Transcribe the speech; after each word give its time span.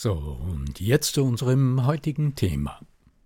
So, 0.00 0.12
und 0.12 0.78
jetzt 0.78 1.14
zu 1.14 1.24
unserem 1.24 1.84
heutigen 1.84 2.36
Thema. 2.36 2.78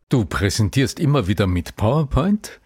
Du 0.08 0.24
präsentierst 0.24 1.00
immer 1.00 1.26
wieder 1.26 1.46
mit 1.46 1.76
PowerPoint? 1.76 2.60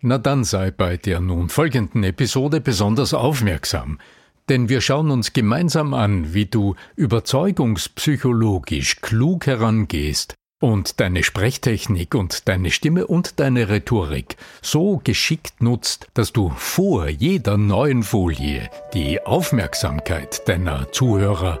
Na 0.00 0.18
dann 0.18 0.42
sei 0.42 0.72
bei 0.72 0.96
der 0.96 1.20
nun 1.20 1.48
folgenden 1.48 2.02
Episode 2.02 2.60
besonders 2.60 3.14
aufmerksam, 3.14 4.00
denn 4.48 4.68
wir 4.68 4.80
schauen 4.80 5.12
uns 5.12 5.32
gemeinsam 5.32 5.94
an, 5.94 6.34
wie 6.34 6.46
du 6.46 6.74
überzeugungspsychologisch 6.96 9.00
klug 9.00 9.46
herangehst 9.46 10.34
und 10.60 10.98
deine 10.98 11.22
Sprechtechnik 11.22 12.16
und 12.16 12.48
deine 12.48 12.72
Stimme 12.72 13.06
und 13.06 13.38
deine 13.38 13.68
Rhetorik 13.68 14.38
so 14.60 15.00
geschickt 15.04 15.62
nutzt, 15.62 16.08
dass 16.14 16.32
du 16.32 16.50
vor 16.56 17.08
jeder 17.08 17.58
neuen 17.58 18.02
Folie 18.02 18.68
die 18.92 19.24
Aufmerksamkeit 19.24 20.48
deiner 20.48 20.90
Zuhörer 20.90 21.60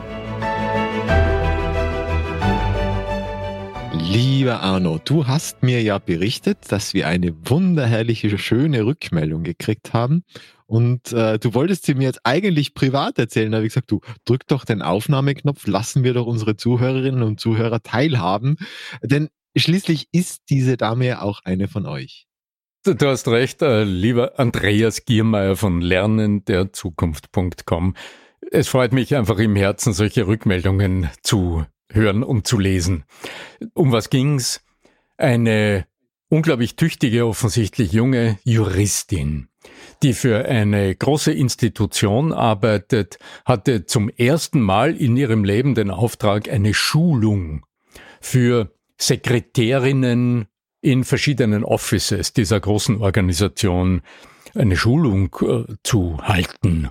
Lieber 4.13 4.59
Arno, 4.59 4.99
du 5.01 5.25
hast 5.25 5.63
mir 5.63 5.81
ja 5.81 5.97
berichtet, 5.97 6.69
dass 6.69 6.93
wir 6.93 7.07
eine 7.07 7.33
wunderherrliche, 7.49 8.37
schöne 8.37 8.85
Rückmeldung 8.85 9.43
gekriegt 9.43 9.93
haben. 9.93 10.25
Und 10.65 11.13
äh, 11.13 11.39
du 11.39 11.53
wolltest 11.53 11.85
sie 11.85 11.95
mir 11.95 12.03
jetzt 12.03 12.19
eigentlich 12.25 12.73
privat 12.73 13.17
erzählen. 13.17 13.53
Da 13.53 13.59
habe 13.59 13.67
ich 13.67 13.73
gesagt, 13.73 13.89
du 13.89 14.01
drück 14.25 14.45
doch 14.47 14.65
den 14.65 14.81
Aufnahmeknopf, 14.81 15.65
lassen 15.65 16.03
wir 16.03 16.13
doch 16.13 16.25
unsere 16.25 16.57
Zuhörerinnen 16.57 17.23
und 17.23 17.39
Zuhörer 17.39 17.83
teilhaben. 17.83 18.57
Denn 19.01 19.29
schließlich 19.55 20.09
ist 20.11 20.41
diese 20.49 20.75
Dame 20.75 21.07
ja 21.07 21.21
auch 21.21 21.39
eine 21.45 21.69
von 21.69 21.85
euch. 21.85 22.27
Du 22.83 23.07
hast 23.07 23.29
recht, 23.29 23.61
äh, 23.61 23.85
lieber 23.85 24.37
Andreas 24.37 25.05
Giermeier 25.05 25.55
von 25.55 25.79
lernenderzukunft.com. 25.79 27.95
Es 28.51 28.67
freut 28.67 28.91
mich 28.91 29.15
einfach 29.15 29.39
im 29.39 29.55
Herzen, 29.55 29.93
solche 29.93 30.27
Rückmeldungen 30.27 31.09
zu 31.23 31.65
hören 31.93 32.23
und 32.23 32.47
zu 32.47 32.57
lesen. 32.59 33.03
Um 33.73 33.91
was 33.91 34.09
ging's? 34.09 34.61
Eine 35.17 35.85
unglaublich 36.29 36.75
tüchtige, 36.75 37.25
offensichtlich 37.25 37.91
junge 37.91 38.39
Juristin, 38.43 39.49
die 40.01 40.13
für 40.13 40.45
eine 40.45 40.95
große 40.95 41.31
Institution 41.31 42.33
arbeitet, 42.33 43.19
hatte 43.45 43.85
zum 43.85 44.09
ersten 44.09 44.61
Mal 44.61 44.95
in 44.95 45.17
ihrem 45.17 45.43
Leben 45.43 45.75
den 45.75 45.91
Auftrag, 45.91 46.49
eine 46.49 46.73
Schulung 46.73 47.65
für 48.19 48.71
Sekretärinnen 48.97 50.47
in 50.81 51.03
verschiedenen 51.03 51.63
Offices 51.63 52.33
dieser 52.33 52.59
großen 52.59 53.01
Organisation 53.01 54.01
eine 54.55 54.75
Schulung 54.75 55.35
äh, 55.41 55.75
zu 55.83 56.17
halten 56.21 56.89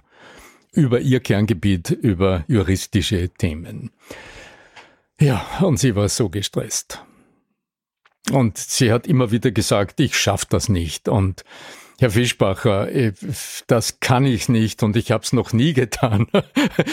über 0.72 1.00
ihr 1.00 1.21
Kerngebiet, 1.21 1.91
über 1.91 2.44
juristische 2.47 3.28
Themen. 3.31 3.91
Ja, 5.20 5.44
und 5.60 5.78
sie 5.78 5.94
war 5.94 6.08
so 6.08 6.31
gestresst. 6.31 7.04
Und 8.32 8.56
sie 8.56 8.91
hat 8.91 9.06
immer 9.06 9.31
wieder 9.31 9.50
gesagt, 9.50 10.00
ich 10.00 10.19
schaff 10.19 10.47
das 10.47 10.69
nicht. 10.69 11.08
Und 11.08 11.44
Herr 11.98 12.10
Fischbacher, 12.10 12.91
äh, 12.91 13.12
das 13.66 14.00
kann 14.00 14.25
ich 14.25 14.48
nicht 14.48 14.82
und 14.82 14.97
ich 14.97 15.10
habe 15.10 15.22
es 15.22 15.34
noch 15.34 15.53
nie 15.53 15.72
getan. 15.75 16.26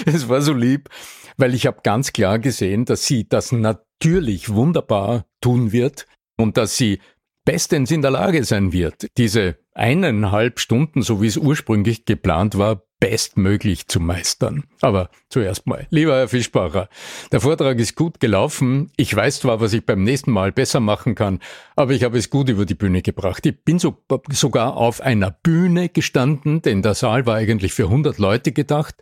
es 0.05 0.27
war 0.27 0.41
so 0.41 0.53
lieb, 0.53 0.89
weil 1.38 1.53
ich 1.53 1.65
habe 1.65 1.79
ganz 1.83 2.11
klar 2.11 2.39
gesehen, 2.39 2.83
dass 2.83 3.05
sie 3.05 3.27
das 3.27 3.53
natürlich 3.53 4.49
wunderbar 4.49 5.25
tun 5.39 5.71
wird 5.71 6.05
und 6.35 6.57
dass 6.57 6.75
sie 6.75 6.99
bestens 7.45 7.91
in 7.91 8.01
der 8.01 8.11
Lage 8.11 8.44
sein 8.44 8.73
wird, 8.73 9.07
diese 9.17 9.57
eineinhalb 9.73 10.59
Stunden, 10.59 11.01
so 11.01 11.21
wie 11.21 11.27
es 11.27 11.38
ursprünglich 11.38 12.03
geplant 12.03 12.57
war, 12.57 12.83
bestmöglich 12.99 13.87
zu 13.87 13.99
meistern. 13.99 14.63
Aber 14.81 15.09
zuerst 15.29 15.67
mal, 15.67 15.87
lieber 15.89 16.15
Herr 16.15 16.27
Fischbacher, 16.27 16.89
der 17.31 17.41
Vortrag 17.41 17.77
ist 17.79 17.95
gut 17.95 18.19
gelaufen. 18.19 18.91
Ich 18.97 19.15
weiß 19.15 19.41
zwar, 19.41 19.61
was 19.61 19.73
ich 19.73 19.85
beim 19.85 20.03
nächsten 20.03 20.31
Mal 20.31 20.51
besser 20.51 20.79
machen 20.79 21.13
kann, 21.13 21.39
aber 21.75 21.91
ich 21.91 22.03
habe 22.03 22.17
es 22.17 22.29
gut 22.29 22.49
über 22.49 22.65
die 22.65 22.75
Bühne 22.75 23.01
gebracht. 23.01 23.45
Ich 23.45 23.63
bin 23.63 23.77
so, 23.79 23.97
sogar 24.29 24.75
auf 24.75 25.01
einer 25.01 25.31
Bühne 25.31 25.89
gestanden, 25.89 26.61
denn 26.61 26.81
der 26.81 26.95
Saal 26.95 27.25
war 27.25 27.35
eigentlich 27.35 27.73
für 27.73 27.85
100 27.85 28.17
Leute 28.17 28.51
gedacht. 28.51 28.95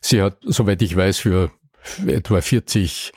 Sie 0.00 0.22
hat, 0.22 0.38
soweit 0.42 0.82
ich 0.82 0.94
weiß, 0.96 1.18
für 1.18 1.50
etwa 2.06 2.40
40 2.40 3.12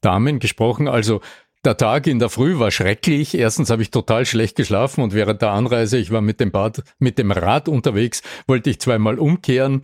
Damen 0.00 0.38
gesprochen. 0.38 0.88
Also 0.88 1.20
der 1.64 1.76
Tag 1.76 2.06
in 2.06 2.18
der 2.18 2.28
Früh 2.28 2.58
war 2.58 2.70
schrecklich. 2.70 3.34
Erstens 3.34 3.70
habe 3.70 3.82
ich 3.82 3.90
total 3.90 4.26
schlecht 4.26 4.56
geschlafen 4.56 5.02
und 5.02 5.14
während 5.14 5.42
der 5.42 5.50
Anreise, 5.50 5.98
ich 5.98 6.10
war 6.10 6.20
mit 6.20 6.40
dem 6.40 6.50
Bad, 6.50 6.82
mit 6.98 7.18
dem 7.18 7.30
Rad 7.30 7.68
unterwegs, 7.68 8.22
wollte 8.46 8.70
ich 8.70 8.80
zweimal 8.80 9.18
umkehren. 9.18 9.82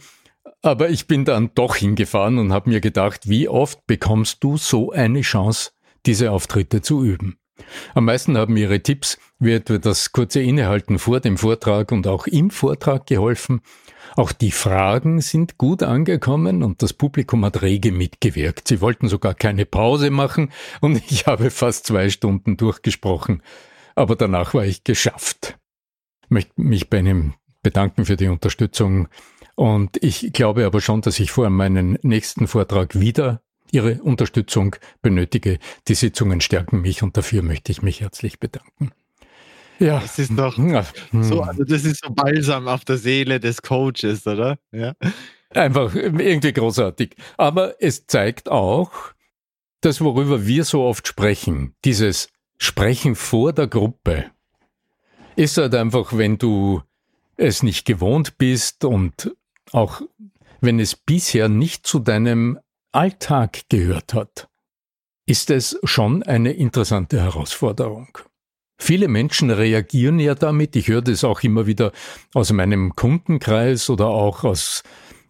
Aber 0.63 0.91
ich 0.91 1.07
bin 1.07 1.25
dann 1.25 1.51
doch 1.55 1.77
hingefahren 1.77 2.39
und 2.39 2.53
habe 2.53 2.71
mir 2.71 2.81
gedacht, 2.81 3.29
wie 3.29 3.49
oft 3.49 3.87
bekommst 3.87 4.45
du 4.45 4.57
so 4.57 4.91
eine 4.91 5.23
Chance, 5.23 5.71
diese 6.07 6.31
Auftritte 6.33 6.83
zu 6.83 7.03
üben? 7.03 7.40
Am 7.95 8.05
meisten 8.05 8.37
haben 8.37 8.57
ihre 8.57 8.81
Tipps, 8.81 9.19
wie 9.39 9.53
etwa 9.53 9.79
das 9.79 10.13
kurze 10.13 10.41
Innehalten 10.41 10.99
vor 10.99 11.21
dem 11.21 11.37
Vortrag 11.37 11.93
und 11.93 12.07
auch 12.07 12.27
im 12.27 12.51
Vortrag 12.51 13.07
geholfen. 13.07 13.63
Auch 14.17 14.33
die 14.33 14.51
Fragen 14.51 15.21
sind 15.21 15.59
gut 15.59 15.83
angekommen 15.83 16.63
und 16.63 16.83
das 16.83 16.93
Publikum 16.93 17.45
hat 17.45 17.63
rege 17.63 17.93
mitgewirkt. 17.93 18.69
Sie 18.69 18.81
wollten 18.81 19.09
sogar 19.09 19.35
keine 19.35 19.67
Pause 19.67 20.11
machen 20.11 20.51
und 20.81 20.97
ich 21.11 21.27
habe 21.27 21.51
fast 21.51 21.87
zwei 21.87 22.09
Stunden 22.11 22.57
durchgesprochen. 22.57 23.43
Aber 23.95 24.17
danach 24.17 24.55
war 24.55 24.65
ich 24.65 24.85
geschafft. 24.85 25.59
Ich 26.25 26.31
möchte 26.31 26.53
mich 26.57 26.91
bei 26.91 26.99
Ihnen 26.99 27.35
bedanken 27.63 28.05
für 28.05 28.17
die 28.17 28.29
Unterstützung 28.29 29.09
und 29.55 30.03
ich 30.03 30.33
glaube 30.33 30.65
aber 30.65 30.81
schon, 30.81 31.03
dass 31.03 31.21
ich 31.21 31.31
vor 31.31 31.51
meinem 31.51 31.99
nächsten 32.03 32.47
Vortrag 32.47 32.99
wieder 32.99 33.43
Ihre 33.73 34.03
Unterstützung 34.03 34.77
benötige. 35.03 35.59
Die 35.89 35.95
Sitzungen 35.95 36.41
stärken 36.41 36.81
mich 36.81 37.03
und 37.03 37.17
dafür 37.17 37.43
möchte 37.43 37.73
ich 37.73 37.83
mich 37.83 38.01
herzlich 38.01 38.41
bedanken. 38.41 38.93
Ja. 39.79 40.01
Das 40.01 40.19
ist 40.19 40.33
doch 40.37 40.57
so, 40.57 41.41
also 41.41 41.65
das 41.65 41.85
ist 41.85 42.05
so 42.05 42.11
balsam 42.11 42.69
auf 42.69 42.85
der 42.85 42.99
Seele 42.99 43.41
des 43.41 43.63
Coaches, 43.63 44.27
oder? 44.27 44.59
Ja. 44.73 44.95
Einfach 45.51 45.95
irgendwie 45.95 46.53
großartig. 46.53 47.17
Aber 47.39 47.83
es 47.83 48.07
zeigt 48.07 48.51
auch, 48.51 48.93
das, 49.81 50.03
worüber 50.03 50.47
wir 50.47 50.65
so 50.65 50.83
oft 50.83 51.09
sprechen, 51.09 51.75
dieses 51.85 52.29
Sprechen 52.59 53.17
vor 53.17 53.55
der 53.55 53.67
Gruppe, 53.67 54.27
ist 55.37 55.57
halt 55.57 55.75
einfach, 55.75 56.17
wenn 56.17 56.37
du 56.37 56.83
es 57.39 57.63
nicht 57.63 57.87
gewohnt 57.87 58.37
bist 58.37 58.85
und 58.85 59.35
auch 59.73 60.03
wenn 60.61 60.79
es 60.79 60.95
bisher 60.95 61.49
nicht 61.49 61.87
zu 61.87 61.99
deinem 62.01 62.59
Alltag 62.93 63.69
gehört 63.69 64.15
hat, 64.15 64.49
ist 65.25 65.51
es 65.51 65.79
schon 65.85 66.25
eine 66.25 66.53
interessante 66.53 67.21
Herausforderung. 67.21 68.19
Viele 68.79 69.07
Menschen 69.07 69.51
reagieren 69.51 70.19
ja 70.19 70.35
damit. 70.35 70.75
Ich 70.75 70.89
höre 70.89 71.03
das 71.03 71.23
auch 71.23 71.43
immer 71.43 71.67
wieder 71.67 71.93
aus 72.35 72.51
meinem 72.53 72.97
Kundenkreis 72.97 73.91
oder 73.91 74.07
auch 74.09 74.43
aus, 74.43 74.83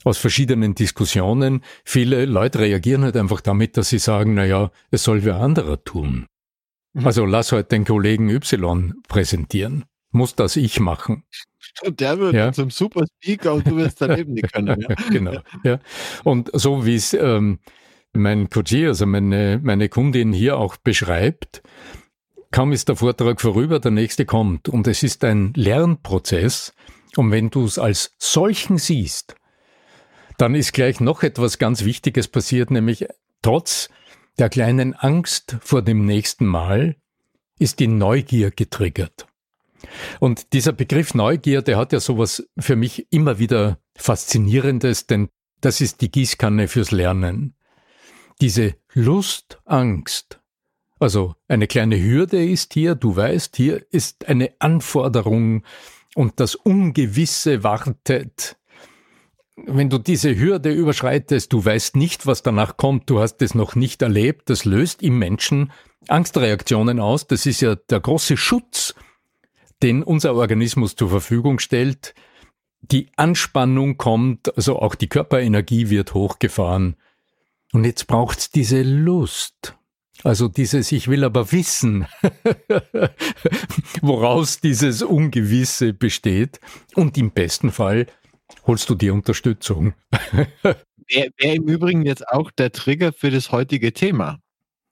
aus 0.04 0.16
verschiedenen 0.16 0.74
Diskussionen. 0.74 1.62
Viele 1.84 2.24
Leute 2.24 2.60
reagieren 2.60 3.02
halt 3.02 3.16
einfach 3.16 3.42
damit, 3.42 3.76
dass 3.76 3.90
sie 3.90 3.98
sagen, 3.98 4.34
na 4.34 4.46
ja, 4.46 4.70
es 4.90 5.04
soll 5.04 5.24
wer 5.24 5.36
anderer 5.36 5.84
tun. 5.84 6.26
Mhm. 6.94 7.06
Also 7.06 7.26
lass 7.26 7.52
halt 7.52 7.72
den 7.72 7.84
Kollegen 7.84 8.30
Y 8.30 8.94
präsentieren. 9.06 9.84
Muss 10.10 10.34
das 10.34 10.56
ich 10.56 10.80
machen. 10.80 11.24
Und 11.82 12.00
der 12.00 12.18
wird 12.18 12.34
ja. 12.34 12.52
zum 12.52 12.70
Super 12.70 13.04
Speaker 13.06 13.54
und 13.54 13.66
du 13.66 13.76
wirst 13.76 14.00
daneben 14.00 14.34
nicht 14.34 14.52
können. 14.52 14.80
Ja? 14.80 14.94
genau. 15.10 15.40
Ja. 15.62 15.78
Und 16.24 16.50
so 16.52 16.84
wie 16.84 16.96
es 16.96 17.14
ähm, 17.14 17.60
mein 18.12 18.50
Coach, 18.50 18.74
also 18.74 19.06
meine, 19.06 19.60
meine 19.62 19.88
Kundin 19.88 20.32
hier 20.32 20.58
auch 20.58 20.76
beschreibt, 20.76 21.62
Kaum 22.52 22.72
ist 22.72 22.88
der 22.88 22.96
Vortrag 22.96 23.40
vorüber, 23.40 23.78
der 23.78 23.92
nächste 23.92 24.26
kommt. 24.26 24.68
Und 24.68 24.88
es 24.88 25.04
ist 25.04 25.22
ein 25.22 25.52
Lernprozess. 25.54 26.74
Und 27.16 27.30
wenn 27.30 27.50
du 27.50 27.64
es 27.64 27.78
als 27.78 28.14
solchen 28.18 28.76
siehst, 28.76 29.36
dann 30.36 30.56
ist 30.56 30.72
gleich 30.72 31.00
noch 31.00 31.22
etwas 31.22 31.58
ganz 31.58 31.84
Wichtiges 31.84 32.26
passiert, 32.26 32.70
nämlich 32.70 33.06
trotz 33.42 33.88
der 34.38 34.48
kleinen 34.48 34.94
Angst 34.94 35.58
vor 35.60 35.82
dem 35.82 36.06
nächsten 36.06 36.46
Mal 36.46 36.96
ist 37.58 37.78
die 37.78 37.88
Neugier 37.88 38.50
getriggert. 38.50 39.26
Und 40.18 40.52
dieser 40.52 40.72
Begriff 40.72 41.14
Neugier, 41.14 41.62
der 41.62 41.78
hat 41.78 41.92
ja 41.92 42.00
sowas 42.00 42.46
für 42.58 42.76
mich 42.76 43.06
immer 43.10 43.38
wieder 43.38 43.78
Faszinierendes, 43.96 45.06
denn 45.06 45.28
das 45.60 45.80
ist 45.80 46.00
die 46.00 46.10
Gießkanne 46.10 46.68
fürs 46.68 46.90
Lernen. 46.90 47.54
Diese 48.40 48.74
Lust, 48.94 49.58
Angst, 49.66 50.40
also 50.98 51.34
eine 51.48 51.66
kleine 51.66 52.02
Hürde 52.02 52.44
ist 52.44 52.74
hier, 52.74 52.94
du 52.94 53.16
weißt, 53.16 53.56
hier 53.56 53.84
ist 53.90 54.28
eine 54.28 54.52
Anforderung 54.58 55.64
und 56.14 56.40
das 56.40 56.54
Ungewisse 56.54 57.64
wartet. 57.64 58.56
Wenn 59.56 59.90
du 59.90 59.98
diese 59.98 60.38
Hürde 60.38 60.72
überschreitest, 60.72 61.52
du 61.52 61.64
weißt 61.64 61.96
nicht, 61.96 62.26
was 62.26 62.42
danach 62.42 62.76
kommt, 62.76 63.08
du 63.08 63.20
hast 63.20 63.40
es 63.42 63.54
noch 63.54 63.74
nicht 63.74 64.02
erlebt, 64.02 64.50
das 64.50 64.64
löst 64.64 65.02
im 65.02 65.18
Menschen 65.18 65.72
Angstreaktionen 66.08 67.00
aus. 67.00 67.26
Das 67.26 67.46
ist 67.46 67.60
ja 67.60 67.76
der 67.76 68.00
große 68.00 68.36
Schutz, 68.36 68.94
den 69.82 70.02
unser 70.02 70.34
Organismus 70.34 70.96
zur 70.96 71.10
Verfügung 71.10 71.58
stellt. 71.58 72.14
Die 72.82 73.08
Anspannung 73.16 73.96
kommt, 73.96 74.56
also 74.56 74.78
auch 74.78 74.94
die 74.94 75.08
Körperenergie 75.08 75.90
wird 75.90 76.14
hochgefahren. 76.14 76.96
Und 77.72 77.84
jetzt 77.84 78.06
braucht's 78.06 78.50
diese 78.50 78.82
Lust. 78.82 79.76
Also 80.22 80.48
dieses 80.48 80.92
Ich 80.92 81.08
will 81.08 81.24
aber 81.24 81.50
wissen, 81.52 82.06
woraus 84.02 84.60
dieses 84.60 85.02
Ungewisse 85.02 85.92
besteht. 85.92 86.60
Und 86.94 87.16
im 87.16 87.30
besten 87.30 87.70
Fall 87.70 88.06
holst 88.66 88.90
du 88.90 88.94
die 88.94 89.10
Unterstützung. 89.10 89.94
Wäre 90.62 91.30
wär 91.38 91.54
im 91.54 91.68
Übrigen 91.68 92.04
jetzt 92.04 92.28
auch 92.28 92.50
der 92.50 92.70
Trigger 92.70 93.12
für 93.12 93.30
das 93.30 93.50
heutige 93.50 93.92
Thema. 93.92 94.40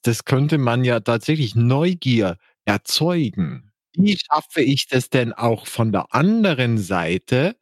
Das 0.02 0.24
könnte 0.24 0.58
man 0.58 0.84
ja 0.84 1.00
tatsächlich 1.00 1.54
Neugier 1.54 2.38
erzeugen. 2.64 3.67
Wie 3.98 4.16
schaffe 4.16 4.62
ich 4.62 4.86
das 4.88 5.10
denn 5.10 5.32
auch 5.32 5.66
von 5.66 5.92
der 5.92 6.14
anderen 6.14 6.78
Seite, 6.78 7.56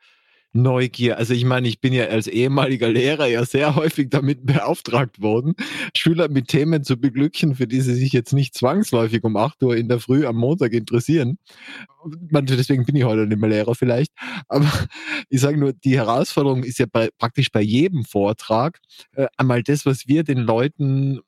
Neugier. 0.57 1.19
Also 1.19 1.35
ich 1.35 1.45
meine, 1.45 1.69
ich 1.69 1.81
bin 1.81 1.93
ja 1.93 2.07
als 2.07 2.27
ehemaliger 2.27 2.89
Lehrer 2.89 3.27
ja 3.27 3.45
sehr 3.45 3.77
häufig 3.77 4.09
damit 4.11 4.45
beauftragt 4.47 5.21
worden, 5.21 5.55
Schüler 5.97 6.29
mit 6.29 6.49
Themen 6.49 6.83
zu 6.83 6.97
beglücken, 6.97 7.55
für 7.55 7.67
die 7.67 7.81
sie 7.81 7.95
sich 7.95 8.13
jetzt 8.13 8.33
nicht 8.33 8.55
zwangsläufig 8.55 9.23
um 9.23 9.37
8 9.37 9.63
Uhr 9.63 9.77
in 9.77 9.89
der 9.89 10.01
Früh 10.01 10.27
am 10.27 10.37
Montag 10.37 10.73
interessieren. 10.73 11.39
Deswegen 12.31 12.85
bin 12.87 12.97
ich 12.97 13.05
heute 13.05 13.27
nicht 13.27 13.39
mehr 13.39 13.51
Lehrer 13.51 13.75
vielleicht. 13.75 14.13
Aber 14.49 14.71
ich 15.29 15.41
sage 15.41 15.59
nur, 15.59 15.73
die 15.73 15.97
Herausforderung 15.97 16.65
ist 16.65 16.79
ja 16.79 16.87
bei, 16.91 17.11
praktisch 17.19 17.51
bei 17.53 17.63
jedem 17.63 18.05
Vortrag 18.05 18.79
äh, 19.13 19.27
einmal 19.37 19.63
das, 19.63 19.87
was 19.87 20.07
wir 20.07 20.25
den 20.25 20.39
Leuten 20.39 21.21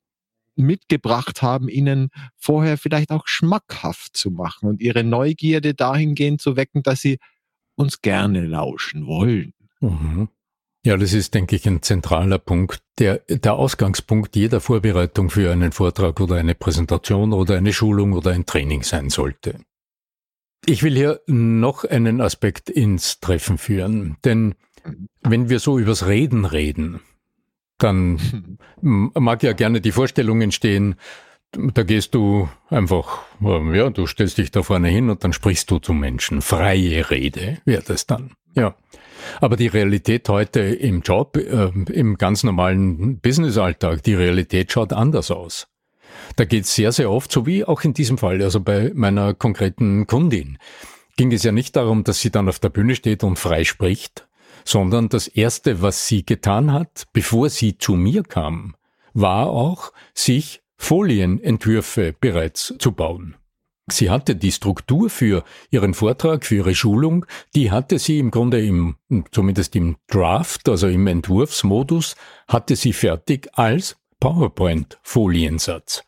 mitgebracht 0.58 1.42
haben, 1.42 1.68
ihnen 1.68 2.10
vorher 2.36 2.78
vielleicht 2.78 3.10
auch 3.10 3.26
schmackhaft 3.26 4.16
zu 4.16 4.30
machen 4.30 4.68
und 4.68 4.80
ihre 4.80 5.04
Neugierde 5.04 5.74
dahingehend 5.74 6.40
zu 6.40 6.56
wecken, 6.56 6.82
dass 6.82 7.00
sie 7.00 7.18
uns 7.76 8.02
gerne 8.02 8.46
lauschen 8.46 9.06
wollen. 9.06 9.54
Mhm. 9.80 10.28
Ja, 10.84 10.96
das 10.96 11.12
ist, 11.12 11.34
denke 11.34 11.56
ich, 11.56 11.66
ein 11.66 11.82
zentraler 11.82 12.38
Punkt, 12.38 12.82
der, 12.98 13.18
der 13.28 13.54
Ausgangspunkt 13.54 14.36
jeder 14.36 14.60
Vorbereitung 14.60 15.28
für 15.28 15.50
einen 15.50 15.72
Vortrag 15.72 16.20
oder 16.20 16.36
eine 16.36 16.54
Präsentation 16.54 17.32
oder 17.32 17.56
eine 17.56 17.72
Schulung 17.72 18.12
oder 18.12 18.32
ein 18.32 18.46
Training 18.46 18.82
sein 18.82 19.10
sollte. 19.10 19.60
Ich 20.66 20.82
will 20.82 20.94
hier 20.94 21.20
noch 21.26 21.84
einen 21.84 22.20
Aspekt 22.20 22.70
ins 22.70 23.20
Treffen 23.20 23.58
führen, 23.58 24.16
denn 24.24 24.54
wenn 25.22 25.48
wir 25.48 25.60
so 25.60 25.78
übers 25.78 26.06
Reden 26.06 26.44
reden, 26.44 27.00
dann 27.78 28.58
mag 28.80 29.42
ja 29.42 29.52
gerne 29.52 29.80
die 29.80 29.92
Vorstellung 29.92 30.40
entstehen, 30.40 30.96
da 31.52 31.82
gehst 31.82 32.14
du 32.14 32.48
einfach, 32.68 33.22
ähm, 33.40 33.74
ja, 33.74 33.88
du 33.90 34.06
stellst 34.06 34.38
dich 34.38 34.50
da 34.50 34.62
vorne 34.62 34.88
hin 34.88 35.08
und 35.08 35.24
dann 35.24 35.32
sprichst 35.32 35.70
du 35.70 35.78
zum 35.78 35.98
Menschen. 35.98 36.42
Freie 36.42 37.10
Rede 37.10 37.58
wäre 37.64 37.82
das 37.82 38.06
dann. 38.06 38.32
Ja. 38.54 38.74
Aber 39.40 39.56
die 39.56 39.66
Realität 39.66 40.28
heute 40.28 40.60
im 40.60 41.00
Job, 41.00 41.36
äh, 41.36 41.70
im 41.92 42.18
ganz 42.18 42.44
normalen 42.44 43.18
Businessalltag, 43.18 44.02
die 44.02 44.14
Realität 44.14 44.70
schaut 44.72 44.92
anders 44.92 45.30
aus. 45.30 45.68
Da 46.36 46.44
geht 46.44 46.64
es 46.64 46.74
sehr, 46.74 46.92
sehr 46.92 47.10
oft, 47.10 47.32
so 47.32 47.46
wie 47.46 47.64
auch 47.64 47.82
in 47.82 47.94
diesem 47.94 48.18
Fall, 48.18 48.42
also 48.42 48.60
bei 48.60 48.92
meiner 48.94 49.34
konkreten 49.34 50.06
Kundin, 50.06 50.58
ging 51.16 51.32
es 51.32 51.42
ja 51.42 51.52
nicht 51.52 51.76
darum, 51.76 52.04
dass 52.04 52.20
sie 52.20 52.30
dann 52.30 52.48
auf 52.48 52.58
der 52.58 52.68
Bühne 52.68 52.94
steht 52.94 53.24
und 53.24 53.38
frei 53.38 53.64
spricht, 53.64 54.27
sondern 54.68 55.08
das 55.08 55.28
Erste, 55.28 55.80
was 55.80 56.06
sie 56.06 56.26
getan 56.26 56.72
hat, 56.72 57.06
bevor 57.14 57.48
sie 57.48 57.78
zu 57.78 57.94
mir 57.94 58.22
kam, 58.22 58.76
war 59.14 59.46
auch, 59.46 59.94
sich 60.12 60.60
Folienentwürfe 60.76 62.14
bereits 62.20 62.74
zu 62.78 62.92
bauen. 62.92 63.36
Sie 63.90 64.10
hatte 64.10 64.36
die 64.36 64.52
Struktur 64.52 65.08
für 65.08 65.42
ihren 65.70 65.94
Vortrag, 65.94 66.44
für 66.44 66.56
ihre 66.56 66.74
Schulung, 66.74 67.24
die 67.54 67.70
hatte 67.70 67.98
sie 67.98 68.18
im 68.18 68.30
Grunde 68.30 68.62
im, 68.62 68.96
zumindest 69.32 69.74
im 69.74 69.96
Draft, 70.06 70.68
also 70.68 70.86
im 70.86 71.06
Entwurfsmodus, 71.06 72.14
hatte 72.46 72.76
sie 72.76 72.92
fertig 72.92 73.48
als 73.54 73.96
PowerPoint-Foliensatz. 74.20 76.02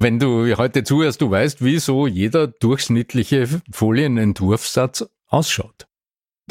Wenn 0.00 0.18
du 0.18 0.54
heute 0.58 0.84
zuhörst, 0.84 1.22
du 1.22 1.30
weißt, 1.30 1.64
wie 1.64 1.78
so 1.78 2.06
jeder 2.06 2.46
durchschnittliche 2.46 3.48
Folienentwurfssatz 3.72 5.08
ausschaut 5.28 5.86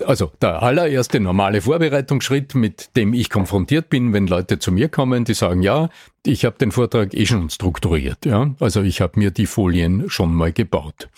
also 0.03 0.31
der 0.41 0.61
allererste 0.61 1.19
normale 1.19 1.61
Vorbereitungsschritt, 1.61 2.55
mit 2.55 2.95
dem 2.97 3.13
ich 3.13 3.29
konfrontiert 3.29 3.89
bin, 3.89 4.13
wenn 4.13 4.27
Leute 4.27 4.59
zu 4.59 4.71
mir 4.71 4.89
kommen, 4.89 5.23
die 5.23 5.33
sagen, 5.33 5.61
ja, 5.61 5.89
ich 6.25 6.45
habe 6.45 6.57
den 6.57 6.71
Vortrag 6.71 7.13
eh 7.13 7.25
schon 7.25 7.49
strukturiert, 7.49 8.25
ja, 8.25 8.53
also 8.59 8.81
ich 8.81 9.01
habe 9.01 9.19
mir 9.19 9.31
die 9.31 9.45
Folien 9.45 10.09
schon 10.09 10.33
mal 10.33 10.51
gebaut. 10.51 11.09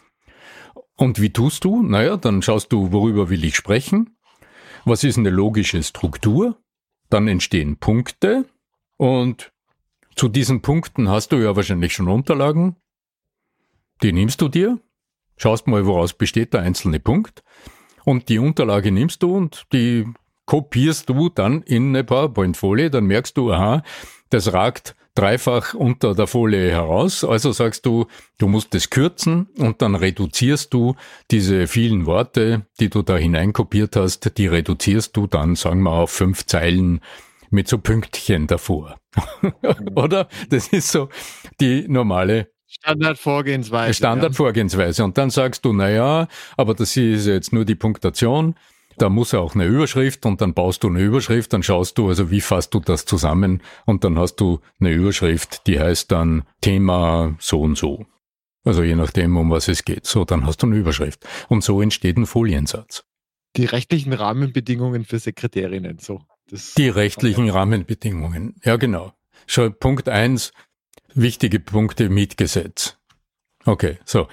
Und 0.95 1.21
wie 1.21 1.31
tust 1.31 1.63
du? 1.63 1.83
Naja, 1.83 2.17
dann 2.17 2.41
schaust 2.41 2.71
du, 2.71 2.91
worüber 2.91 3.29
will 3.29 3.43
ich 3.45 3.55
sprechen? 3.55 4.17
Was 4.85 5.03
ist 5.03 5.17
eine 5.17 5.29
logische 5.29 5.81
Struktur? 5.83 6.57
Dann 7.09 7.27
entstehen 7.27 7.77
Punkte 7.77 8.45
und 8.97 9.51
zu 10.15 10.27
diesen 10.27 10.61
Punkten 10.61 11.09
hast 11.09 11.31
du 11.31 11.37
ja 11.37 11.55
wahrscheinlich 11.55 11.93
schon 11.93 12.07
Unterlagen. 12.07 12.75
Die 14.01 14.11
nimmst 14.11 14.41
du 14.41 14.49
dir, 14.49 14.79
schaust 15.37 15.67
mal, 15.67 15.85
woraus 15.85 16.13
besteht 16.13 16.53
der 16.53 16.61
einzelne 16.61 16.99
Punkt 16.99 17.43
und 18.07 18.29
die 18.29 18.39
Unterlage 18.39 18.89
nimmst 18.89 19.21
du 19.21 19.35
und 19.35 19.65
die 19.73 20.05
kopierst 20.45 21.09
du 21.09 21.27
dann 21.27 21.61
in 21.63 21.89
eine 21.89 22.05
PowerPoint-Folie, 22.05 22.89
dann 22.89 23.03
merkst 23.03 23.35
du, 23.35 23.51
aha, 23.51 23.83
das 24.29 24.53
ragt 24.53 24.95
dreifach 25.13 25.73
unter 25.73 26.15
der 26.15 26.25
Folie 26.27 26.71
heraus. 26.71 27.25
Also 27.25 27.51
sagst 27.51 27.85
du, 27.85 28.05
du 28.37 28.47
musst 28.47 28.73
es 28.75 28.89
kürzen 28.89 29.49
und 29.57 29.81
dann 29.81 29.93
reduzierst 29.93 30.73
du 30.73 30.95
diese 31.31 31.67
vielen 31.67 32.05
Worte, 32.05 32.65
die 32.79 32.89
du 32.89 33.01
da 33.01 33.17
hineinkopiert 33.17 33.97
hast, 33.97 34.37
die 34.37 34.47
reduzierst 34.47 35.17
du 35.17 35.27
dann, 35.27 35.55
sagen 35.55 35.81
wir, 35.81 35.91
auf 35.91 36.11
fünf 36.11 36.45
Zeilen 36.45 37.01
mit 37.49 37.67
so 37.67 37.77
Pünktchen 37.77 38.47
davor. 38.47 39.01
Oder? 39.95 40.29
Das 40.49 40.69
ist 40.69 40.93
so 40.93 41.09
die 41.59 41.89
normale 41.89 42.51
Standardvorgehensweise. 42.67 43.93
Standardvorgehensweise. 43.93 45.03
Und 45.03 45.17
dann 45.17 45.29
sagst 45.29 45.65
du, 45.65 45.73
na 45.73 45.89
ja, 45.89 46.27
aber 46.57 46.73
das 46.73 46.95
ist 46.97 47.25
jetzt 47.25 47.53
nur 47.53 47.65
die 47.65 47.75
Punktation. 47.75 48.55
Da 48.97 49.09
muss 49.09 49.31
ja 49.31 49.39
auch 49.39 49.53
eine 49.53 49.65
Überschrift 49.65 50.25
und 50.25 50.41
dann 50.41 50.53
baust 50.53 50.83
du 50.83 50.87
eine 50.87 51.01
Überschrift, 51.01 51.53
dann 51.53 51.61
schaust 51.61 51.97
du, 51.97 52.09
also 52.09 52.31
wie 52.31 52.41
fasst 52.41 52.73
du 52.73 52.79
das 52.79 53.05
zusammen 53.05 53.61
und 53.85 54.03
dann 54.03 54.17
hast 54.17 54.37
du 54.37 54.59
eine 54.79 54.91
Überschrift, 54.91 55.67
die 55.67 55.79
heißt 55.79 56.11
dann 56.11 56.43
Thema 56.61 57.35
so 57.39 57.61
und 57.61 57.77
so. 57.77 58.07
Also 58.63 58.83
je 58.83 58.95
nachdem, 58.95 59.37
um 59.37 59.51
was 59.51 59.67
es 59.67 59.85
geht. 59.85 60.05
So, 60.05 60.25
dann 60.25 60.45
hast 60.45 60.63
du 60.63 60.67
eine 60.67 60.75
Überschrift. 60.75 61.25
Und 61.47 61.63
so 61.63 61.81
entsteht 61.81 62.17
ein 62.17 62.25
Foliensatz. 62.25 63.05
Die 63.55 63.65
rechtlichen 63.65 64.13
Rahmenbedingungen 64.13 65.05
für 65.05 65.19
Sekretärinnen, 65.19 65.99
so. 65.99 66.21
Das 66.49 66.73
die 66.73 66.89
rechtlichen 66.89 67.49
Rahmenbedingungen, 67.49 68.55
ja 68.63 68.77
genau. 68.77 69.13
Schon 69.45 69.77
Punkt 69.77 70.09
eins 70.09 70.51
wichtige 71.17 71.59
Punkte 71.59 72.09
Mietgesetz. 72.09 72.97
Okay, 73.65 73.97
so. 74.05 74.27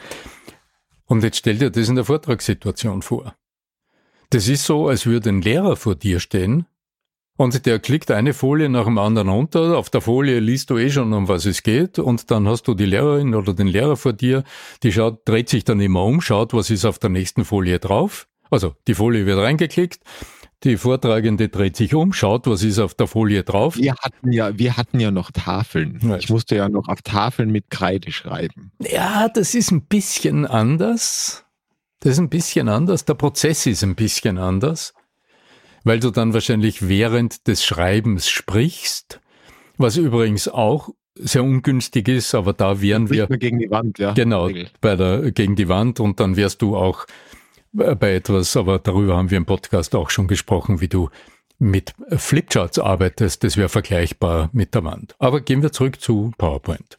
Und 1.07 1.23
jetzt 1.23 1.39
stell 1.39 1.59
dir 1.59 1.71
das 1.71 1.89
in 1.89 1.97
der 1.97 2.05
Vortragssituation 2.05 3.03
vor. 3.03 3.35
Das 4.31 4.49
ist 4.49 4.65
so, 4.65 4.89
als 4.89 5.07
würde 5.07 5.31
ein 5.31 5.43
Lehrer 5.43 5.77
vor 5.77 5.95
dir 5.95 6.21
stehen 6.21 6.67
und 7.37 7.67
der 7.67 7.81
klickt 7.81 8.13
eine 8.13 8.33
Folie 8.33 8.69
nach 8.69 8.85
dem 8.85 8.99
anderen 8.99 9.29
runter. 9.29 9.77
Auf 9.77 9.91
der 9.91 10.01
Folie 10.01 10.39
liest 10.39 10.71
du 10.71 10.79
eh 10.79 10.91
schon, 10.91 11.13
um 11.13 11.27
was 11.27 11.47
es 11.47 11.65
geht. 11.65 11.99
Und 11.99 12.31
dann 12.31 12.47
hast 12.47 12.69
du 12.69 12.75
die 12.75 12.87
Lehrerin 12.87 13.35
oder 13.35 13.55
den 13.55 13.67
Lehrer 13.67 13.97
vor 13.97 14.13
dir, 14.13 14.45
die 14.85 14.93
schaut, 14.93 15.29
dreht 15.29 15.49
sich 15.49 15.65
dann 15.65 15.81
immer 15.81 16.05
um, 16.05 16.21
schaut, 16.21 16.55
was 16.55 16.71
ist 16.71 16.85
auf 16.85 17.01
der 17.01 17.11
nächsten 17.11 17.45
Folie 17.45 17.81
drauf. 17.81 18.29
Also 18.51 18.77
die 18.87 18.95
Folie 18.95 19.27
wird 19.27 19.39
reingeklickt. 19.39 20.01
Die 20.65 20.77
Vortragende 20.79 21.49
dreht 21.49 21.77
sich 21.77 21.95
um, 21.95 22.13
schaut, 22.13 22.47
was 22.47 22.63
ist 22.63 22.79
auf 22.79 22.95
der 22.95 23.07
Folie 23.07 23.45
drauf. 23.45 23.77
Wir 23.77 23.95
hatten 23.97 24.33
ja, 24.33 24.59
wir 24.59 24.77
hatten 24.77 24.99
ja 24.99 25.11
noch 25.11 25.31
Tafeln. 25.31 26.01
Ich 26.19 26.31
musste 26.31 26.57
ja 26.57 26.69
noch 26.69 26.89
auf 26.89 27.03
Tafeln 27.03 27.51
mit 27.51 27.71
Kreide 27.71 28.11
schreiben. 28.11 28.73
Ja, 28.81 29.29
das 29.29 29.55
ist 29.55 29.71
ein 29.71 29.83
bisschen 29.83 30.47
anders. 30.47 31.45
Das 32.01 32.13
ist 32.13 32.19
ein 32.19 32.31
bisschen 32.31 32.69
anders. 32.69 33.05
Der 33.05 33.15
Prozess 33.15 33.67
ist 33.67 33.83
ein 33.83 33.95
bisschen 33.95 34.39
anders 34.39 34.95
weil 35.85 36.01
du 36.01 36.11
dann 36.11 36.35
wahrscheinlich 36.35 36.89
während 36.89 37.47
des 37.47 37.65
Schreibens 37.65 38.29
sprichst, 38.29 39.21
was 39.77 39.97
übrigens 39.97 40.49
auch 40.49 40.89
sehr 41.17 41.45
ungünstig 41.45 42.09
ist, 42.09 42.35
aber 42.35 42.55
da 42.55 42.81
wären 42.81 43.09
wir 43.09 43.29
gegen 43.29 43.61
die 43.61 43.71
Wand, 43.71 43.99
ja. 43.99 44.13
Genau, 44.15 44.51
bei 44.81 44.97
der 44.97 45.31
gegen 45.31 45.55
die 45.55 45.69
Wand 45.69 46.01
und 46.01 46.19
dann 46.19 46.37
wärst 46.37 46.61
du 46.61 46.77
auch 46.77 47.07
bei 47.75 48.15
etwas, 48.15 48.57
aber 48.57 48.79
darüber 48.79 49.17
haben 49.17 49.31
wir 49.31 49.37
im 49.37 49.47
Podcast 49.47 49.95
auch 49.95 50.11
schon 50.11 50.29
gesprochen, 50.29 50.81
wie 50.81 50.89
du 50.89 51.11
mit 51.59 51.93
Flipcharts 52.11 52.79
arbeitest, 52.79 53.45
das 53.45 53.57
wäre 53.57 53.69
vergleichbar 53.69 54.51
mit 54.53 54.75
der 54.75 54.85
Wand. 54.85 55.15
Aber 55.19 55.41
gehen 55.41 55.63
wir 55.63 55.73
zurück 55.73 56.01
zu 56.01 56.33
PowerPoint. 56.39 56.99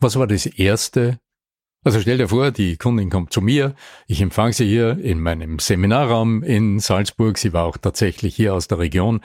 Was 0.00 0.18
war 0.18 0.26
das 0.26 0.46
erste, 0.46 1.18
also 1.84 2.00
stell 2.00 2.18
dir 2.18 2.28
vor, 2.28 2.50
die 2.50 2.76
Kundin 2.76 3.10
kommt 3.10 3.32
zu 3.32 3.40
mir, 3.40 3.74
ich 4.06 4.20
empfange 4.20 4.52
sie 4.52 4.66
hier 4.66 4.98
in 4.98 5.20
meinem 5.20 5.58
Seminarraum 5.58 6.42
in 6.42 6.78
Salzburg, 6.78 7.38
sie 7.38 7.52
war 7.52 7.64
auch 7.64 7.76
tatsächlich 7.76 8.34
hier 8.34 8.54
aus 8.54 8.68
der 8.68 8.78
Region, 8.78 9.20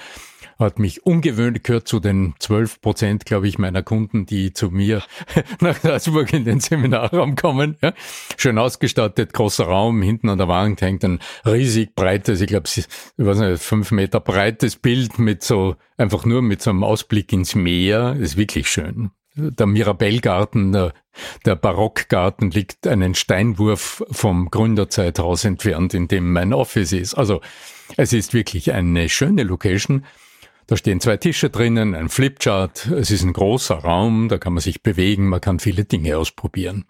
hat 0.59 0.79
mich 0.79 1.05
ungewöhnlich 1.05 1.63
gehört 1.63 1.87
zu 1.87 1.99
den 1.99 2.33
12 2.39 2.81
Prozent, 2.81 3.25
glaube 3.25 3.47
ich, 3.47 3.57
meiner 3.57 3.83
Kunden, 3.83 4.25
die 4.25 4.53
zu 4.53 4.69
mir 4.69 5.03
nach 5.61 5.77
Salzburg 5.77 6.33
in 6.33 6.45
den 6.45 6.59
Seminarraum 6.59 7.35
kommen. 7.35 7.77
Ja. 7.81 7.93
Schön 8.37 8.57
ausgestattet, 8.57 9.33
großer 9.33 9.65
Raum, 9.65 10.01
hinten 10.01 10.29
an 10.29 10.37
der 10.37 10.47
Wand 10.47 10.81
hängt 10.81 11.03
ein 11.03 11.19
riesig 11.45 11.95
breites, 11.95 12.41
ich 12.41 12.47
glaube, 12.47 12.67
ich 12.75 12.87
weiß 13.17 13.39
nicht, 13.39 13.61
fünf 13.61 13.91
Meter 13.91 14.19
breites 14.19 14.75
Bild 14.75 15.19
mit 15.19 15.43
so, 15.43 15.75
einfach 15.97 16.25
nur 16.25 16.41
mit 16.41 16.61
so 16.61 16.71
einem 16.71 16.83
Ausblick 16.83 17.31
ins 17.33 17.55
Meer, 17.55 18.15
ist 18.19 18.37
wirklich 18.37 18.69
schön 18.69 19.11
der 19.37 19.67
Mirabellgarten, 19.67 20.71
der, 20.71 20.93
der 21.45 21.55
Barockgarten 21.55 22.51
liegt 22.51 22.87
einen 22.87 23.15
Steinwurf 23.15 24.03
vom 24.11 24.49
Gründerzeithaus 24.49 25.45
entfernt, 25.45 25.93
in 25.93 26.07
dem 26.07 26.33
mein 26.33 26.53
Office 26.53 26.91
ist. 26.91 27.13
Also 27.13 27.41
es 27.95 28.13
ist 28.13 28.33
wirklich 28.33 28.73
eine 28.73 29.09
schöne 29.09 29.43
Location. 29.43 30.05
Da 30.67 30.75
stehen 30.75 31.00
zwei 31.00 31.15
Tische 31.15 31.50
drinnen, 31.50 31.95
ein 31.95 32.09
Flipchart, 32.09 32.88
es 32.88 33.09
ist 33.09 33.24
ein 33.24 33.31
großer 33.31 33.75
Raum, 33.75 34.27
da 34.27 34.38
kann 34.38 34.51
man 34.51 34.62
sich 34.62 34.83
bewegen, 34.83 35.29
man 35.29 35.39
kann 35.39 35.59
viele 35.59 35.86
Dinge 35.86 36.17
ausprobieren. 36.17 36.83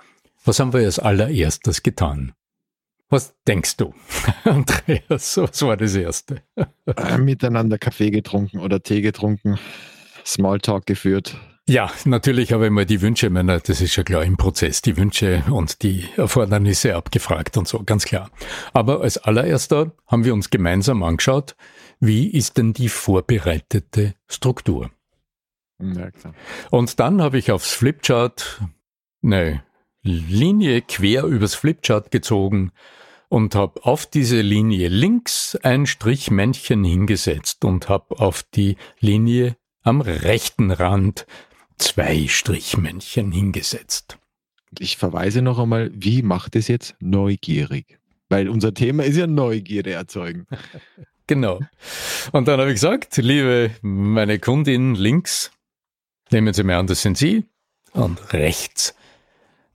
Was 0.46 0.60
haben 0.60 0.74
wir 0.74 0.80
als 0.80 0.98
allererstes 0.98 1.84
getan? 1.84 2.34
Was 3.10 3.36
denkst 3.48 3.78
du, 3.78 3.94
Andreas? 4.46 5.38
Was 5.38 5.62
war 5.62 5.78
das 5.78 5.94
Erste? 5.94 6.42
Äh, 6.88 7.20
miteinander 7.20 7.78
Kaffee 7.78 8.10
getrunken 8.10 8.60
oder 8.60 8.82
Tee 8.82 9.02
getrunken, 9.02 9.60
Smalltalk 10.26 10.88
geführt, 10.88 11.38
ja, 11.70 11.92
natürlich 12.06 12.54
habe 12.54 12.68
ich 12.68 12.72
mal 12.72 12.86
die 12.86 13.02
Wünsche 13.02 13.30
meiner, 13.30 13.60
das 13.60 13.82
ist 13.82 13.98
ja 13.98 14.04
klar 14.04 14.24
im 14.24 14.38
Prozess, 14.38 14.82
die 14.82 14.96
Wünsche 14.96 15.44
und 15.50 15.84
die 15.84 16.06
Erfordernisse 16.16 16.96
abgefragt 16.96 17.58
und 17.58 17.68
so, 17.68 17.84
ganz 17.84 18.06
klar. 18.06 18.32
Aber 18.72 19.02
als 19.02 19.18
allererster 19.18 19.92
haben 20.08 20.24
wir 20.24 20.34
uns 20.34 20.50
gemeinsam 20.50 21.04
angeschaut, 21.04 21.58
wie 22.00 22.30
ist 22.30 22.58
denn 22.58 22.74
die 22.74 22.90
vorbereitete 22.90 24.14
Struktur? 24.28 24.92
Ja. 25.80 26.10
Und 26.72 27.00
dann 27.00 27.22
habe 27.22 27.38
ich 27.38 27.52
aufs 27.52 27.72
Flipchart 27.72 28.62
eine 29.24 29.64
Linie 30.02 30.82
quer 30.82 31.24
übers 31.26 31.56
Flipchart 31.56 32.12
gezogen 32.12 32.72
und 33.30 33.56
habe 33.56 33.84
auf 33.84 34.06
diese 34.06 34.42
Linie 34.42 34.88
links 34.88 35.58
ein 35.64 35.86
Strichmännchen 35.86 36.84
hingesetzt 36.84 37.66
und 37.66 37.90
habe 37.90 38.20
auf 38.20 38.44
die 38.44 38.78
Linie 39.00 39.58
am 39.84 40.02
rechten 40.02 40.72
Rand 40.72 41.26
zwei 41.78 42.28
Strichmännchen 42.28 43.32
hingesetzt. 43.32 44.18
Ich 44.80 44.98
verweise 44.98 45.42
noch 45.42 45.60
einmal, 45.60 45.92
wie 45.94 46.22
macht 46.22 46.56
es 46.56 46.68
jetzt 46.68 46.96
neugierig? 47.00 48.00
Weil 48.30 48.50
unser 48.50 48.74
Thema 48.74 49.04
ist 49.04 49.18
ja 49.18 49.28
Neugierde 49.28 49.92
erzeugen. 49.92 50.48
genau. 51.28 51.60
Und 52.32 52.48
dann 52.48 52.60
habe 52.60 52.70
ich 52.70 52.76
gesagt, 52.76 53.18
liebe 53.18 53.72
meine 53.82 54.40
Kundin 54.40 54.96
links, 54.96 55.52
nehmen 56.32 56.54
Sie 56.54 56.64
mir 56.64 56.78
an, 56.78 56.88
das 56.88 57.02
sind 57.02 57.18
Sie. 57.18 57.46
Und 57.94 58.34
rechts, 58.34 58.96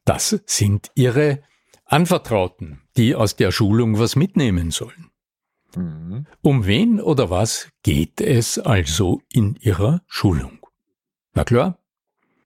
das 0.05 0.41
sind 0.47 0.91
Ihre 0.95 1.43
Anvertrauten, 1.85 2.81
die 2.97 3.15
aus 3.15 3.37
der 3.37 3.53
Schulung 3.53 3.99
was 3.99 4.17
mitnehmen 4.17 4.71
sollen. 4.71 5.11
Mhm. 5.77 6.27
Um 6.43 6.67
wen 6.67 7.01
oder 7.01 7.31
was 7.31 7.69
geht 7.83 8.21
es 8.21 8.59
also 8.59 9.23
in 9.33 9.57
Ihrer 9.61 10.03
Schulung? 10.07 10.59
Na 11.35 11.45
klar, 11.45 11.79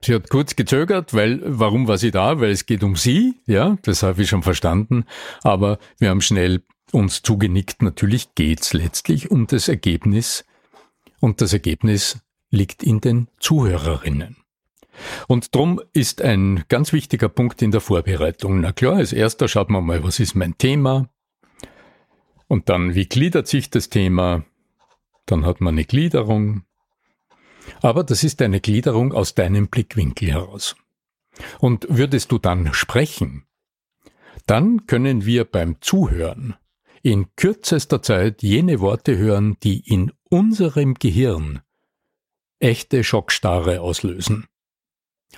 Sie 0.01 0.15
hat 0.15 0.29
kurz 0.29 0.55
gezögert, 0.55 1.15
weil, 1.15 1.41
warum 1.45 1.89
war 1.89 1.99
sie 1.99 2.11
da? 2.11 2.39
Weil 2.39 2.51
es 2.51 2.67
geht 2.67 2.85
um 2.85 2.97
sie, 2.97 3.35
ja, 3.47 3.77
das 3.83 4.03
habe 4.03 4.23
ich 4.23 4.29
schon 4.29 4.43
verstanden. 4.43 5.05
Aber 5.43 5.79
wir 5.99 6.11
haben 6.11 6.21
schnell 6.21 6.63
uns 6.93 7.23
zugenickt. 7.23 7.83
Natürlich 7.83 8.35
geht's 8.35 8.73
letztlich 8.73 9.31
um 9.31 9.47
das 9.47 9.69
Ergebnis. 9.69 10.45
Und 11.21 11.41
das 11.41 11.53
Ergebnis 11.53 12.19
liegt 12.51 12.83
in 12.83 13.01
den 13.01 13.29
Zuhörerinnen. 13.39 14.37
Und 15.29 15.55
drum 15.55 15.81
ist 15.93 16.23
ein 16.23 16.65
ganz 16.69 16.93
wichtiger 16.93 17.29
Punkt 17.29 17.61
in 17.63 17.71
der 17.71 17.81
Vorbereitung. 17.81 18.61
Na 18.61 18.73
klar, 18.73 18.97
als 18.97 19.13
erster 19.13 19.49
schaut 19.49 19.71
man 19.71 19.85
mal, 19.85 20.03
was 20.03 20.21
ist 20.21 20.35
mein 20.35 20.57
Thema? 20.57 21.09
Und 22.49 22.69
dann, 22.69 22.95
wie 22.95 23.07
gliedert 23.07 23.47
sich 23.47 23.71
das 23.71 23.91
Thema? 23.91 24.45
Dann 25.27 25.45
hat 25.45 25.61
man 25.61 25.75
eine 25.75 25.85
Gliederung. 25.85 26.63
Aber 27.83 28.05
das 28.05 28.23
ist 28.25 28.41
eine 28.43 28.61
Gliederung 28.61 29.13
aus 29.13 29.35
deinem 29.35 29.69
Blickwinkel 29.69 30.31
heraus. 30.31 30.77
Und 31.59 31.87
würdest 31.91 32.33
du 32.33 32.39
dann 32.39 32.73
sprechen, 32.73 33.45
dann 34.47 34.87
können 34.87 35.27
wir 35.27 35.45
beim 35.45 35.81
Zuhören 35.81 36.55
in 37.07 37.29
kürzester 37.37 38.03
Zeit 38.03 38.43
jene 38.43 38.81
Worte 38.81 39.17
hören, 39.17 39.57
die 39.63 39.79
in 39.79 40.11
unserem 40.29 40.95
Gehirn 40.95 41.61
echte 42.59 43.05
Schockstarre 43.05 43.81
auslösen. 43.81 44.49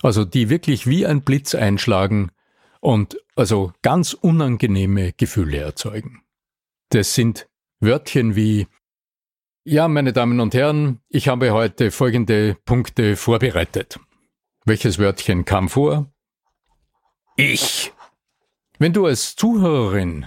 Also 0.00 0.24
die 0.24 0.48
wirklich 0.48 0.86
wie 0.86 1.04
ein 1.04 1.20
Blitz 1.20 1.54
einschlagen 1.54 2.30
und 2.80 3.18
also 3.36 3.74
ganz 3.82 4.14
unangenehme 4.14 5.12
Gefühle 5.12 5.58
erzeugen. 5.58 6.22
Das 6.88 7.14
sind 7.14 7.50
Wörtchen 7.80 8.34
wie 8.34 8.66
ja, 9.64 9.88
meine 9.88 10.14
Damen 10.14 10.40
und 10.40 10.54
Herren, 10.54 11.02
ich 11.10 11.28
habe 11.28 11.52
heute 11.52 11.90
folgende 11.90 12.56
Punkte 12.64 13.16
vorbereitet. 13.16 14.00
Welches 14.64 14.98
Wörtchen 14.98 15.44
kam 15.44 15.68
vor? 15.68 16.10
Ich. 17.36 17.92
Wenn 18.78 18.94
du 18.94 19.04
als 19.04 19.36
Zuhörerin 19.36 20.26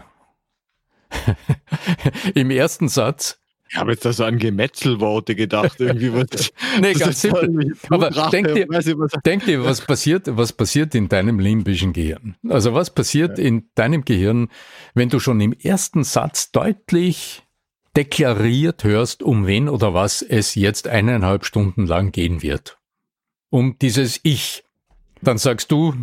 im 2.35 2.51
ersten 2.51 2.87
Satz 2.87 3.41
ich 3.71 3.77
habe 3.77 3.91
jetzt 3.91 4.05
also 4.05 4.25
an 4.25 4.37
Gemetzelworte 4.37 5.33
gedacht, 5.33 5.79
irgendwie 5.79 6.13
was. 6.13 6.51
nee, 6.81 6.91
ganz 6.91 7.21
simpel. 7.21 7.73
Aber 7.89 8.09
denk 8.29 8.53
dir, 8.53 8.67
denk 9.25 9.45
dir, 9.45 9.63
was 9.63 9.79
passiert, 9.79 10.25
was 10.27 10.51
passiert 10.51 10.93
in 10.93 11.07
deinem 11.07 11.39
limbischen 11.39 11.93
Gehirn? 11.93 12.35
Also 12.49 12.73
was 12.73 12.93
passiert 12.93 13.37
ja. 13.37 13.45
in 13.45 13.69
deinem 13.75 14.03
Gehirn, 14.03 14.49
wenn 14.93 15.07
du 15.07 15.21
schon 15.21 15.39
im 15.39 15.53
ersten 15.53 16.03
Satz 16.03 16.51
deutlich 16.51 17.43
deklariert 17.95 18.83
hörst, 18.83 19.23
um 19.23 19.47
wen 19.47 19.69
oder 19.69 19.93
was 19.93 20.21
es 20.21 20.55
jetzt 20.55 20.89
eineinhalb 20.89 21.45
Stunden 21.45 21.85
lang 21.85 22.11
gehen 22.11 22.41
wird. 22.41 22.77
Um 23.49 23.77
dieses 23.79 24.19
Ich. 24.23 24.65
Dann 25.21 25.37
sagst 25.37 25.71
du, 25.71 25.93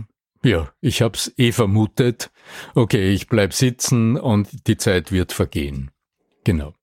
ja, 0.43 0.73
ich 0.81 1.03
hab's 1.03 1.33
eh 1.37 1.53
vermutet. 1.53 2.31
Okay, 2.75 3.11
ich 3.11 3.29
bleib 3.29 3.53
sitzen 3.53 4.17
und 4.17 4.67
die 4.67 4.77
Zeit 4.77 5.13
wird 5.13 5.33
vergehen. 5.33 5.91
Genau. 6.45 6.75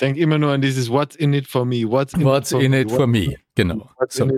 Denk 0.00 0.16
immer 0.16 0.38
nur 0.38 0.52
an 0.52 0.60
dieses 0.60 0.90
What's 0.90 1.16
in 1.16 1.32
it 1.34 1.46
for 1.46 1.64
me? 1.64 1.84
What's 1.88 2.14
in, 2.14 2.24
What's 2.24 2.50
it, 2.50 2.56
for 2.56 2.62
in 2.62 2.72
it 2.72 2.90
for 2.90 3.06
me? 3.06 3.36
Genau. 3.64 3.90
So. 4.08 4.28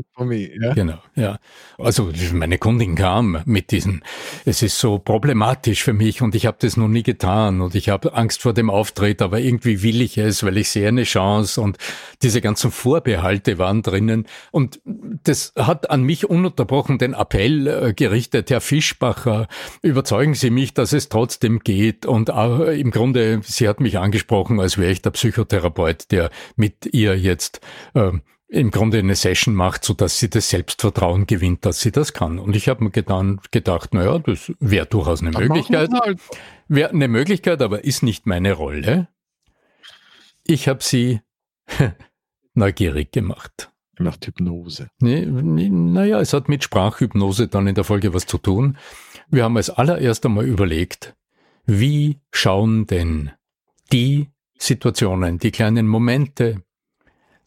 Ja? 0.61 0.75
Genau, 0.75 0.99
ja. 1.15 1.39
Also 1.79 2.11
meine 2.33 2.59
Kundin 2.59 2.95
kam 2.95 3.43
mit 3.45 3.71
diesen, 3.71 4.03
es 4.45 4.63
ist 4.63 4.79
so 4.79 4.99
problematisch 4.99 5.83
für 5.83 5.93
mich 5.93 6.23
und 6.23 6.35
ich 6.35 6.47
habe 6.47 6.57
das 6.61 6.77
noch 6.77 6.89
nie 6.89 7.03
getan 7.03 7.61
und 7.61 7.75
ich 7.75 7.89
habe 7.89 8.15
Angst 8.15 8.43
vor 8.43 8.53
dem 8.53 8.71
Auftritt, 8.71 9.23
aber 9.23 9.41
irgendwie 9.41 9.83
will 9.83 10.01
ich 10.01 10.19
es, 10.19 10.45
weil 10.45 10.57
ich 10.57 10.71
sehe 10.71 10.89
eine 10.89 11.05
Chance 11.05 11.61
und 11.61 11.79
diese 12.23 12.41
ganzen 12.41 12.71
Vorbehalte 12.71 13.59
waren 13.59 13.83
drinnen 13.83 14.27
und 14.51 14.81
das 14.85 15.53
hat 15.57 15.91
an 15.91 16.03
mich 16.03 16.29
ununterbrochen 16.29 16.99
den 16.99 17.15
Appell 17.15 17.67
äh, 17.67 17.93
gerichtet, 17.95 18.51
Herr 18.51 18.61
Fischbacher, 18.61 19.49
überzeugen 19.83 20.35
Sie 20.35 20.51
mich, 20.51 20.75
dass 20.75 20.93
es 20.93 21.09
trotzdem 21.09 21.61
geht 21.61 22.07
und 22.07 22.29
im 22.29 22.91
Grunde, 22.91 23.41
sie 23.43 23.69
hat 23.69 23.81
mich 23.81 23.99
angesprochen, 23.99 24.61
als 24.61 24.79
wäre 24.79 24.91
ich 24.91 25.03
der 25.03 25.11
Psychotherapeut, 25.11 26.11
der 26.11 26.31
mit 26.57 26.87
ihr 26.93 27.19
jetzt 27.19 27.61
äh, 27.95 28.13
im 28.53 28.71
Grunde 28.71 28.99
eine 28.99 29.15
Session 29.15 29.55
macht, 29.55 29.83
so 29.83 29.95
dass 29.95 30.19
sie 30.19 30.29
das 30.29 30.51
Selbstvertrauen 30.51 31.27
gewinnt, 31.27 31.65
dass 31.65 31.81
sie 31.81 31.91
das 31.91 32.13
kann. 32.13 32.39
Und 32.39 32.55
ich 32.55 32.69
habe 32.69 32.85
mir 32.85 32.91
getan, 32.91 33.41
gedacht, 33.51 33.95
naja, 33.95 34.19
das 34.19 34.53
wäre 34.61 34.85
durchaus 34.85 35.23
eine 35.23 35.31
Dann 35.31 35.49
Möglichkeit. 35.49 35.91
Halt. 35.91 36.21
Wäre 36.69 36.91
eine 36.91 37.09
Möglichkeit, 37.09 37.63
aber 37.63 37.83
ist 37.85 38.03
nicht 38.03 38.27
meine 38.27 38.53
Rolle. 38.53 39.09
Ich 40.47 40.69
habe 40.69 40.83
sie 40.83 41.21
neugierig 42.55 43.11
gemacht. 43.11 43.71
Macht 43.99 44.27
Hypnose. 44.27 44.91
Nee, 45.01 45.25
nee, 45.25 45.71
naja, 45.71 46.21
es 46.21 46.35
hat 46.35 46.51
mit 46.51 46.63
Sprachhypnose 46.63 47.49
dann 47.49 47.67
in 47.67 47.75
der 47.75 47.85
Folge 47.85 48.13
was 48.13 48.27
zu 48.27 48.37
tun. 48.37 48.77
Wir 49.31 49.45
haben 49.45 49.57
als 49.57 49.71
allererst 49.71 50.27
einmal 50.27 50.45
überlegt, 50.45 51.15
wie 51.65 52.21
schauen 52.31 52.87
denn 52.87 53.31
die 53.93 54.29
Situationen, 54.59 55.39
die 55.39 55.53
kleinen 55.53 55.87
Momente, 55.87 56.63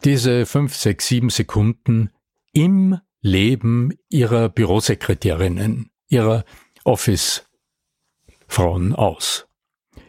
diese 0.05 0.45
fünf, 0.45 0.73
sechs, 0.75 1.07
sieben 1.07 1.29
Sekunden 1.29 2.11
im 2.53 2.99
Leben 3.21 3.93
ihrer 4.09 4.47
Bürosekretärinnen, 4.49 5.89
ihrer 6.07 6.45
Office-Frauen 6.83 8.93
aus, 8.93 9.47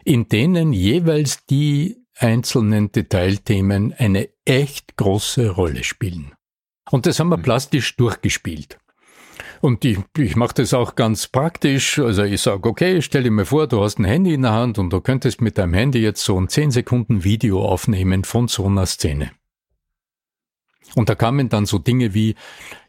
in 0.03 0.29
denen 0.29 0.71
jeweils 0.71 1.47
die 1.47 1.97
einzelnen 2.15 2.91
Detailthemen 2.91 3.91
eine 3.93 4.29
echt 4.45 4.97
große 4.97 5.49
Rolle 5.49 5.83
spielen. 5.83 6.35
Und 6.91 7.07
das 7.07 7.19
haben 7.19 7.29
wir 7.29 7.37
mhm. 7.37 7.43
plastisch 7.43 7.95
durchgespielt. 7.95 8.77
Und 9.61 9.83
ich, 9.83 9.97
ich 10.17 10.35
mache 10.35 10.53
das 10.53 10.75
auch 10.75 10.93
ganz 10.95 11.27
praktisch. 11.27 11.97
Also 11.97 12.21
ich 12.23 12.41
sage, 12.41 12.69
okay, 12.69 13.01
stell 13.01 13.23
dir 13.23 13.31
mal 13.31 13.45
vor, 13.45 13.65
du 13.67 13.81
hast 13.81 13.97
ein 13.97 14.05
Handy 14.05 14.35
in 14.35 14.43
der 14.43 14.53
Hand 14.53 14.77
und 14.77 14.91
du 14.91 15.01
könntest 15.01 15.41
mit 15.41 15.57
deinem 15.57 15.73
Handy 15.73 15.97
jetzt 15.99 16.23
so 16.23 16.39
ein 16.39 16.47
10 16.47 16.69
Sekunden 16.69 17.23
Video 17.23 17.65
aufnehmen 17.65 18.23
von 18.23 18.47
so 18.47 18.65
einer 18.65 18.85
Szene. 18.85 19.31
Und 20.95 21.09
da 21.09 21.15
kamen 21.15 21.49
dann 21.49 21.65
so 21.65 21.77
Dinge 21.77 22.13
wie, 22.13 22.35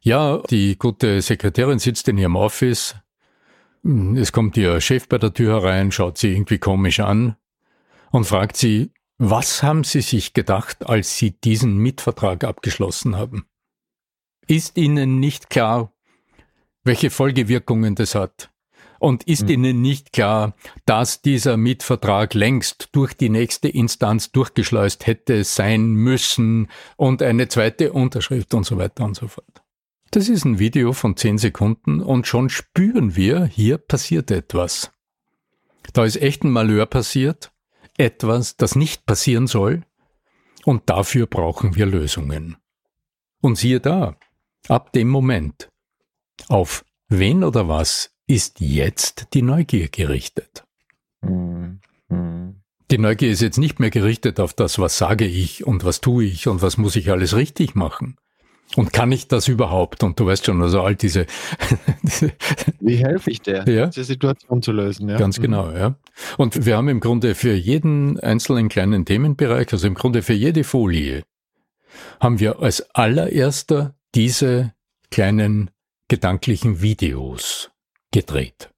ja, 0.01 0.39
die 0.51 0.79
gute 0.79 1.21
Sekretärin 1.21 1.79
sitzt 1.79 2.09
in 2.09 2.19
ihrem 2.19 2.37
Office, 2.37 2.95
es 4.17 4.33
kommt 4.33 4.57
ihr 4.57 4.81
Chef 4.81 5.09
bei 5.09 5.19
der 5.19 5.33
Tür 5.33 5.63
herein, 5.63 5.93
schaut 5.93 6.19
sie 6.19 6.33
irgendwie 6.33 6.59
komisch 6.59 7.01
an 7.01 7.37
und 8.11 8.25
fragt 8.25 8.57
sie, 8.57 8.93
was 9.19 9.65
haben 9.65 9.83
Sie 9.83 10.01
sich 10.01 10.33
gedacht, 10.33 10.87
als 10.89 11.19
Sie 11.19 11.33
diesen 11.33 11.77
Mietvertrag 11.79 12.45
abgeschlossen 12.45 13.17
haben? 13.17 13.47
Ist 14.47 14.79
Ihnen 14.79 15.19
nicht 15.19 15.51
klar, 15.51 15.93
welche 16.85 17.11
Folgewirkungen 17.11 17.97
das 17.97 18.15
hat? 18.15 18.51
Und 18.99 19.25
ist 19.25 19.45
mhm. 19.45 19.51
Ihnen 19.51 19.81
nicht 19.81 20.13
klar, 20.13 20.55
dass 20.85 21.23
dieser 21.23 21.57
Mietvertrag 21.57 22.35
längst 22.35 22.89
durch 22.93 23.15
die 23.15 23.29
nächste 23.29 23.69
Instanz 23.69 24.33
durchgeschleust 24.33 25.07
hätte 25.07 25.45
sein 25.45 25.93
müssen 25.93 26.69
und 26.97 27.23
eine 27.23 27.49
zweite 27.49 27.93
Unterschrift 27.93 28.55
und 28.55 28.65
so 28.65 28.77
weiter 28.77 29.05
und 29.05 29.15
so 29.15 29.29
fort? 29.29 29.63
Das 30.11 30.29
ist 30.29 30.45
ein 30.45 30.59
Video 30.59 30.93
von 30.95 31.17
zehn 31.17 31.39
Sekunden 31.39 32.01
und 32.01 32.27
schon 32.27 32.49
spüren 32.49 33.15
wir, 33.15 33.45
hier 33.45 33.79
passiert 33.79 34.31
etwas. 34.31 34.91
Da 35.93 36.05
ist 36.05 36.17
echt 36.17 36.45
ein 36.45 36.51
Malheur 36.51 36.87
passiert, 36.87 37.53
etwas, 37.97 38.57
das 38.57 38.75
nicht 38.75 39.07
passieren 39.07 39.47
soll, 39.47 39.83
und 40.65 40.91
dafür 40.91 41.27
brauchen 41.27 41.77
wir 41.77 41.87
Lösungen. 41.87 42.57
Und 43.41 43.57
siehe 43.57 43.81
da, 43.81 44.17
ab 44.69 44.93
dem 44.93 45.09
Moment, 45.09 45.71
auf 46.49 46.85
wen 47.09 47.45
oder 47.45 47.69
was 47.69 48.15
ist 48.29 48.61
jetzt 48.61 49.29
die 49.35 49.43
Neugier 49.43 49.89
gerichtet. 49.89 50.65
Mhm. 51.23 51.81
Die 52.91 52.99
Neugier 52.99 53.31
ist 53.31 53.43
jetzt 53.43 53.59
nicht 53.59 53.81
mehr 53.81 53.91
gerichtet 53.91 54.41
auf 54.41 54.55
das, 54.55 54.79
was 54.79 54.97
sage 54.97 55.27
ich 55.27 55.67
und 55.67 55.85
was 55.85 56.01
tue 56.01 56.25
ich 56.25 56.47
und 56.47 56.63
was 56.63 56.79
muss 56.79 56.97
ich 56.97 57.11
alles 57.11 57.37
richtig 57.37 57.75
machen. 57.75 58.17
Und 58.77 58.93
kann 58.93 59.11
ich 59.13 59.29
das 59.29 59.49
überhaupt? 59.49 60.03
Und 60.03 60.21
du 60.21 60.27
weißt 60.27 60.45
schon, 60.45 60.63
also 60.63 60.83
all 60.83 60.95
diese. 60.95 61.27
Wie 62.81 62.97
helfe 62.97 63.31
ich 63.31 63.41
der, 63.41 63.67
ja? 63.67 63.87
diese 63.87 64.05
Situation 64.05 64.63
zu 64.63 64.73
lösen? 64.73 65.09
Ja? 65.09 65.17
Ganz 65.17 65.39
mhm. 65.39 65.43
genau, 65.43 65.71
ja. 65.73 65.97
Und 66.37 66.67
wir 66.67 66.77
haben 66.77 66.89
im 66.89 67.01
Grunde 67.01 67.35
für 67.35 67.55
jeden 67.55 68.21
einzelnen 68.21 68.69
kleinen 68.69 69.07
Themenbereich, 69.07 69.73
also 69.73 69.87
im 69.87 69.95
Grunde 69.95 70.23
für 70.23 70.35
jede 70.35 70.65
Folie, 70.65 71.23
haben 72.21 72.41
wir 72.41 72.61
als 72.61 72.95
allererster 72.95 73.95
diese 74.15 74.75
kleinen 75.11 75.71
gedanklichen 76.09 76.83
Videos 76.83 77.71
gedreht 78.13 78.71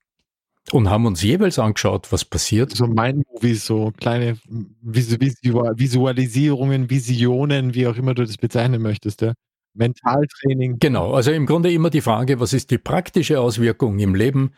und 0.72 0.90
haben 0.90 1.06
uns 1.06 1.22
jeweils 1.22 1.58
angeschaut, 1.58 2.12
was 2.12 2.24
passiert. 2.24 2.76
So 2.76 2.86
mein 2.86 3.24
Movie, 3.32 3.54
so 3.54 3.92
kleine 3.98 4.38
Visualisierungen, 4.82 6.90
Visionen, 6.90 7.74
wie 7.74 7.86
auch 7.86 7.96
immer 7.96 8.14
du 8.14 8.24
das 8.24 8.36
bezeichnen 8.36 8.82
möchtest, 8.82 9.22
ja. 9.22 9.34
Mentaltraining. 9.74 10.78
Genau, 10.80 11.14
also 11.14 11.30
im 11.30 11.46
Grunde 11.46 11.72
immer 11.72 11.90
die 11.90 12.00
Frage, 12.00 12.40
was 12.40 12.52
ist 12.52 12.70
die 12.70 12.78
praktische 12.78 13.40
Auswirkung 13.40 13.98
im 14.00 14.14
Leben 14.14 14.52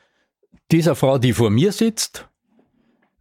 dieser 0.70 0.94
Frau, 0.94 1.18
die 1.18 1.34
vor 1.34 1.50
mir 1.50 1.72
sitzt, 1.72 2.28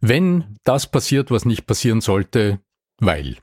wenn 0.00 0.56
das 0.64 0.90
passiert, 0.90 1.30
was 1.30 1.44
nicht 1.44 1.66
passieren 1.66 2.00
sollte, 2.00 2.60
weil. 2.98 3.36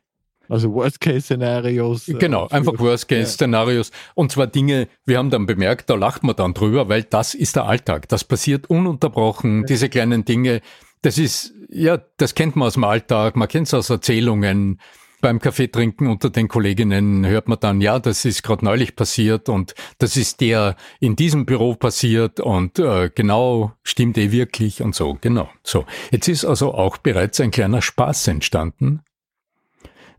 Also 0.50 0.74
Worst-Case-Szenarios. 0.74 2.08
Äh, 2.08 2.14
genau, 2.14 2.48
einfach 2.48 2.74
Worst-Case-Szenarios. 2.78 3.92
Und 4.16 4.32
zwar 4.32 4.48
Dinge, 4.48 4.88
wir 5.06 5.20
haben 5.20 5.30
dann 5.30 5.46
bemerkt, 5.46 5.90
da 5.90 5.96
lacht 5.96 6.24
man 6.24 6.36
dann 6.36 6.56
drüber, 6.56 6.90
weil 6.90 7.04
das 7.04 7.36
ist 7.36 7.56
der 7.56 7.66
Alltag. 7.66 8.10
Das 8.10 8.24
passiert 8.24 8.68
ununterbrochen, 8.70 9.66
diese 9.66 9.90
kleinen 9.90 10.26
Dinge. 10.26 10.62
Das 11.04 11.20
ist, 11.20 11.54
ja, 11.70 12.00
das 12.18 12.34
kennt 12.34 12.56
man 12.56 12.68
aus 12.68 12.74
dem 12.74 12.84
Alltag, 12.84 13.36
man 13.36 13.48
kennt 13.48 13.68
es 13.68 13.74
aus 13.76 13.92
Erzählungen. 13.92 14.80
Beim 15.22 15.40
Kaffee 15.40 15.68
trinken 15.68 16.08
unter 16.08 16.30
den 16.30 16.48
Kolleginnen 16.48 17.26
hört 17.26 17.50
man 17.50 17.60
dann, 17.60 17.82
ja, 17.82 18.00
das 18.00 18.24
ist 18.24 18.42
gerade 18.42 18.64
neulich 18.64 18.96
passiert 18.96 19.50
und 19.50 19.76
das 19.98 20.16
ist 20.16 20.40
der 20.40 20.78
in 21.02 21.18
diesem 21.18 21.46
Büro 21.46 21.76
passiert 21.76 22.40
und 22.40 22.80
äh, 22.80 23.12
genau 23.14 23.74
stimmt 23.84 24.18
eh 24.18 24.32
wirklich 24.32 24.82
und 24.82 24.96
so, 24.96 25.18
genau. 25.20 25.50
So, 25.62 25.86
jetzt 26.12 26.30
ist 26.30 26.46
also 26.46 26.74
auch 26.74 26.98
bereits 26.98 27.42
ein 27.42 27.52
kleiner 27.52 27.82
Spaß 27.82 28.30
entstanden, 28.30 29.02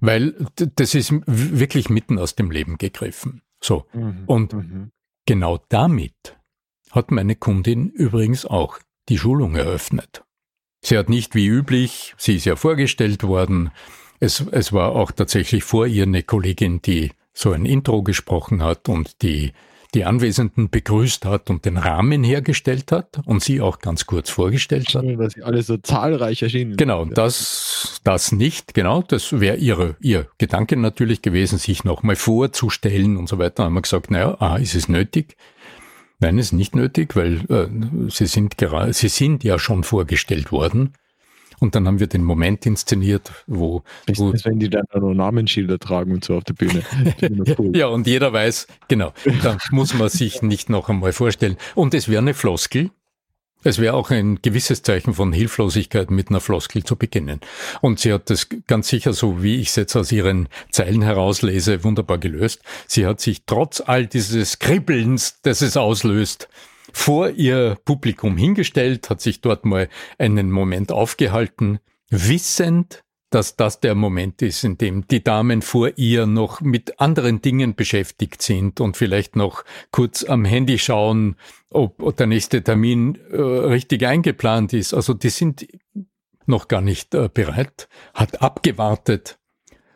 weil 0.00 0.34
das 0.56 0.94
ist 0.94 1.12
wirklich 1.26 1.90
mitten 1.90 2.18
aus 2.18 2.34
dem 2.34 2.50
Leben 2.50 2.78
gegriffen. 2.78 3.42
So. 3.62 3.86
Mhm. 3.92 4.22
Und 4.26 4.52
mhm. 4.52 4.90
genau 5.26 5.58
damit 5.68 6.36
hat 6.90 7.10
meine 7.10 7.36
Kundin 7.36 7.90
übrigens 7.90 8.44
auch 8.46 8.78
die 9.08 9.18
Schulung 9.18 9.54
eröffnet. 9.54 10.24
Sie 10.82 10.96
hat 10.96 11.08
nicht 11.08 11.34
wie 11.34 11.46
üblich, 11.46 12.14
sie 12.16 12.36
ist 12.36 12.46
ja 12.46 12.56
vorgestellt 12.56 13.22
worden, 13.22 13.70
es, 14.18 14.40
es 14.50 14.72
war 14.72 14.92
auch 14.92 15.12
tatsächlich 15.12 15.64
vor 15.64 15.86
ihr 15.86 16.04
eine 16.04 16.22
Kollegin, 16.22 16.82
die 16.82 17.12
so 17.32 17.52
ein 17.52 17.64
Intro 17.64 18.02
gesprochen 18.02 18.62
hat 18.62 18.88
und 18.88 19.22
die 19.22 19.52
die 19.94 20.04
Anwesenden 20.04 20.70
begrüßt 20.70 21.24
hat 21.24 21.50
und 21.50 21.64
den 21.64 21.76
Rahmen 21.76 22.22
hergestellt 22.24 22.92
hat 22.92 23.20
und 23.24 23.42
sie 23.42 23.60
auch 23.60 23.78
ganz 23.78 24.06
kurz 24.06 24.30
vorgestellt 24.30 24.94
hat. 24.94 25.04
Dass 25.18 25.34
sie 25.34 25.42
alle 25.42 25.62
so 25.62 25.76
zahlreich 25.76 26.42
erschienen 26.42 26.76
Genau, 26.76 27.04
das, 27.04 28.00
das 28.04 28.32
nicht, 28.32 28.74
genau, 28.74 29.02
das 29.02 29.40
wäre 29.40 29.56
ihre, 29.56 29.96
ihr 30.00 30.26
Gedanke 30.38 30.76
natürlich 30.76 31.22
gewesen, 31.22 31.58
sich 31.58 31.84
nochmal 31.84 32.16
vorzustellen 32.16 33.16
und 33.16 33.28
so 33.28 33.38
weiter. 33.38 33.54
Da 33.56 33.64
haben 33.64 33.74
wir 33.74 33.82
gesagt, 33.82 34.10
naja, 34.10 34.36
ah, 34.38 34.56
ist 34.56 34.74
es 34.74 34.88
nötig? 34.88 35.36
Nein, 36.20 36.38
ist 36.38 36.52
nicht 36.52 36.74
nötig, 36.76 37.16
weil 37.16 37.40
äh, 37.48 37.68
sie 38.10 38.26
sind 38.26 38.58
gerade, 38.58 38.92
sie 38.92 39.08
sind 39.08 39.42
ja 39.42 39.58
schon 39.58 39.84
vorgestellt 39.84 40.52
worden. 40.52 40.92
Und 41.60 41.74
dann 41.74 41.86
haben 41.86 42.00
wir 42.00 42.06
den 42.06 42.24
Moment 42.24 42.66
inszeniert, 42.66 43.30
wo. 43.46 43.82
wo 44.16 44.32
das, 44.32 44.44
wenn 44.46 44.58
die 44.58 44.70
dann 44.70 44.86
noch 44.92 45.14
Namensschilder 45.14 45.78
tragen 45.78 46.12
und 46.12 46.24
so 46.24 46.36
auf 46.36 46.44
der 46.44 46.54
Bühne. 46.54 46.82
Cool. 47.58 47.70
ja, 47.76 47.86
und 47.86 48.06
jeder 48.06 48.32
weiß, 48.32 48.66
genau, 48.88 49.12
da 49.42 49.58
muss 49.70 49.94
man 49.94 50.08
sich 50.08 50.42
nicht 50.42 50.70
noch 50.70 50.88
einmal 50.88 51.12
vorstellen. 51.12 51.56
Und 51.74 51.94
es 51.94 52.08
wäre 52.08 52.22
eine 52.22 52.34
Floskel. 52.34 52.90
Es 53.62 53.78
wäre 53.78 53.92
auch 53.92 54.10
ein 54.10 54.40
gewisses 54.40 54.82
Zeichen 54.82 55.12
von 55.12 55.34
Hilflosigkeit, 55.34 56.10
mit 56.10 56.30
einer 56.30 56.40
Floskel 56.40 56.82
zu 56.82 56.96
beginnen. 56.96 57.40
Und 57.82 58.00
sie 58.00 58.10
hat 58.10 58.30
das 58.30 58.48
ganz 58.66 58.88
sicher, 58.88 59.12
so 59.12 59.42
wie 59.42 59.56
ich 59.56 59.68
es 59.68 59.76
jetzt 59.76 59.96
aus 59.96 60.10
ihren 60.12 60.48
Zeilen 60.70 61.02
herauslese, 61.02 61.84
wunderbar 61.84 62.16
gelöst. 62.16 62.62
Sie 62.86 63.06
hat 63.06 63.20
sich 63.20 63.42
trotz 63.44 63.82
all 63.84 64.06
dieses 64.06 64.60
Kribbelns, 64.60 65.40
das 65.42 65.60
es 65.60 65.76
auslöst, 65.76 66.48
vor 66.92 67.30
ihr 67.30 67.76
Publikum 67.84 68.36
hingestellt, 68.36 69.10
hat 69.10 69.20
sich 69.20 69.40
dort 69.40 69.64
mal 69.64 69.88
einen 70.18 70.50
Moment 70.50 70.92
aufgehalten, 70.92 71.78
wissend, 72.10 73.02
dass 73.30 73.54
das 73.54 73.78
der 73.80 73.94
Moment 73.94 74.42
ist, 74.42 74.64
in 74.64 74.76
dem 74.76 75.06
die 75.06 75.22
Damen 75.22 75.62
vor 75.62 75.92
ihr 75.96 76.26
noch 76.26 76.60
mit 76.60 77.00
anderen 77.00 77.40
Dingen 77.40 77.76
beschäftigt 77.76 78.42
sind 78.42 78.80
und 78.80 78.96
vielleicht 78.96 79.36
noch 79.36 79.64
kurz 79.92 80.24
am 80.24 80.44
Handy 80.44 80.78
schauen, 80.78 81.36
ob 81.70 82.16
der 82.16 82.26
nächste 82.26 82.62
Termin 82.62 83.16
äh, 83.30 83.40
richtig 83.40 84.04
eingeplant 84.04 84.72
ist. 84.72 84.92
Also 84.92 85.14
die 85.14 85.30
sind 85.30 85.66
noch 86.46 86.66
gar 86.66 86.80
nicht 86.80 87.14
äh, 87.14 87.28
bereit, 87.32 87.88
hat 88.14 88.42
abgewartet 88.42 89.38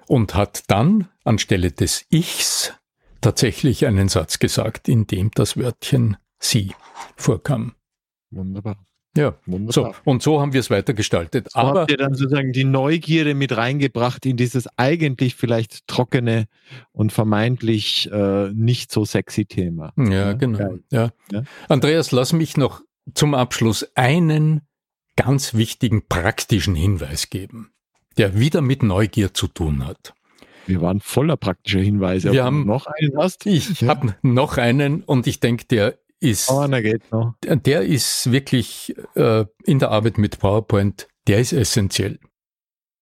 und 0.07 0.35
hat 0.35 0.65
dann 0.69 1.09
anstelle 1.25 1.73
des 1.73 2.07
Ichs 2.11 2.73
tatsächlich 3.21 3.87
einen 3.87 4.09
Satz 4.09 4.39
gesagt, 4.39 4.89
in 4.89 5.07
dem 5.07 5.31
das 5.35 5.57
Wörtchen 5.57 6.17
sie 6.39 6.75
vorkam. 7.17 7.75
Wunderbar. 8.31 8.77
Ja, 9.17 9.37
Wunderbar. 9.47 9.73
so 9.73 10.11
und 10.11 10.23
so 10.23 10.41
haben 10.41 10.53
wir 10.53 10.61
es 10.61 10.71
weitergestaltet. 10.71 11.53
So 11.53 11.59
Aber 11.61 11.81
habt 11.83 11.91
ihr 11.93 11.97
dann 11.97 12.15
sozusagen 12.15 12.53
die 12.53 12.65
Neugierde 12.65 13.35
mit 13.35 13.57
reingebracht 13.57 14.27
in 14.27 14.37
dieses 14.37 14.67
eigentlich 14.77 15.37
vielleicht 15.37 15.87
trockene 15.87 16.47
und 16.91 17.13
vermeintlich 17.13 18.11
äh, 18.11 18.51
nicht 18.53 18.91
so 18.91 19.05
sexy 19.05 19.47
Thema. 19.47 19.93
Ja, 19.97 20.33
genau. 20.33 20.79
Ja. 20.91 21.13
ja. 21.31 21.45
Andreas, 21.69 22.11
lass 22.11 22.33
mich 22.33 22.57
noch 22.57 22.83
zum 23.15 23.35
Abschluss 23.35 23.89
einen 23.95 24.63
ganz 25.17 25.55
wichtigen 25.55 26.09
praktischen 26.09 26.75
Hinweis 26.75 27.31
geben, 27.31 27.71
der 28.17 28.39
wieder 28.39 28.63
mit 28.63 28.83
Neugier 28.83 29.33
zu 29.33 29.47
tun 29.47 29.87
hat. 29.87 30.15
Wir 30.67 30.81
waren 30.81 31.01
voller 31.01 31.37
praktischer 31.37 31.81
Hinweise. 31.81 32.33
Wir 32.33 32.43
haben 32.43 32.67
noch 32.67 32.87
einen 32.87 33.17
hast. 33.17 33.47
Ich 33.47 33.83
ja. 33.83 33.89
habe 33.89 34.17
noch 34.23 34.57
einen 34.57 35.03
und 35.03 35.27
ich 35.27 35.39
denke, 35.39 35.67
der 35.67 35.99
ist, 36.25 36.51
oh, 36.51 36.67
na 36.69 36.81
geht 36.81 37.11
noch. 37.13 37.35
der 37.43 37.83
ist 37.83 38.33
wirklich 38.33 38.95
äh, 39.15 39.45
in 39.65 39.79
der 39.79 39.91
Arbeit 39.91 40.19
mit 40.19 40.39
PowerPoint, 40.39 41.07
der 41.27 41.41
ist 41.41 41.53
essentiell. 41.53 42.19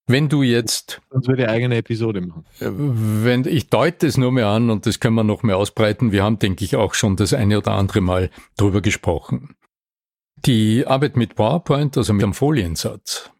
Wenn 0.06 0.28
du 0.28 0.42
jetzt. 0.42 1.00
Sonst 1.10 1.28
würde 1.28 1.48
eigene 1.48 1.76
Episode 1.76 2.20
machen. 2.20 2.44
Äh, 2.58 2.70
wenn, 2.70 3.44
ich 3.46 3.70
deute 3.70 4.06
es 4.06 4.16
nur 4.16 4.32
mehr 4.32 4.48
an 4.48 4.68
und 4.70 4.86
das 4.86 5.00
können 5.00 5.14
wir 5.14 5.24
noch 5.24 5.42
mehr 5.42 5.56
ausbreiten. 5.56 6.12
Wir 6.12 6.24
haben, 6.24 6.38
denke 6.38 6.64
ich, 6.64 6.76
auch 6.76 6.94
schon 6.94 7.16
das 7.16 7.32
eine 7.32 7.58
oder 7.58 7.72
andere 7.72 8.00
Mal 8.00 8.30
drüber 8.56 8.80
gesprochen. 8.80 9.54
Die 10.44 10.86
Arbeit 10.86 11.16
mit 11.16 11.36
PowerPoint, 11.36 11.96
also 11.96 12.12
mit 12.12 12.24
einem 12.24 12.34
Foliensatz, 12.34 13.30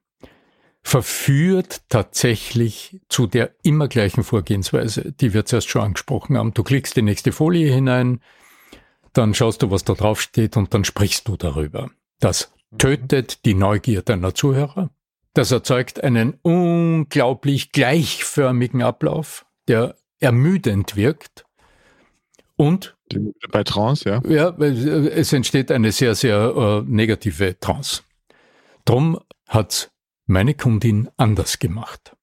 verführt 0.84 1.82
tatsächlich 1.88 3.00
zu 3.08 3.26
der 3.26 3.54
immer 3.64 3.88
gleichen 3.88 4.22
Vorgehensweise, 4.22 5.12
die 5.12 5.34
wir 5.34 5.44
zuerst 5.44 5.68
schon 5.68 5.82
angesprochen 5.82 6.36
haben. 6.36 6.54
Du 6.54 6.62
klickst 6.62 6.96
die 6.96 7.02
nächste 7.02 7.32
Folie 7.32 7.72
hinein, 7.72 8.20
dann 9.12 9.34
schaust 9.34 9.62
du, 9.62 9.70
was 9.70 9.84
da 9.84 9.94
drauf 9.94 10.20
steht 10.20 10.56
und 10.56 10.72
dann 10.74 10.84
sprichst 10.84 11.28
du 11.28 11.36
darüber. 11.36 11.90
Das 12.20 12.52
tötet 12.78 13.44
die 13.44 13.54
Neugier 13.54 14.02
deiner 14.02 14.34
Zuhörer. 14.34 14.90
Das 15.34 15.50
erzeugt 15.50 16.02
einen 16.02 16.34
unglaublich 16.42 17.72
gleichförmigen 17.72 18.82
Ablauf, 18.82 19.46
der 19.68 19.96
ermüdend 20.20 20.96
wirkt. 20.96 21.44
Und 22.56 22.96
bei 23.50 23.64
Trance, 23.64 24.08
ja. 24.08 24.22
Ja, 24.26 24.50
es 24.58 25.32
entsteht 25.32 25.70
eine 25.70 25.90
sehr, 25.90 26.14
sehr 26.14 26.54
äh, 26.56 26.90
negative 26.90 27.58
Trance. 27.58 28.02
Drum 28.84 29.18
hat's 29.48 29.90
meine 30.26 30.54
Kundin 30.54 31.08
anders 31.16 31.58
gemacht. 31.58 32.16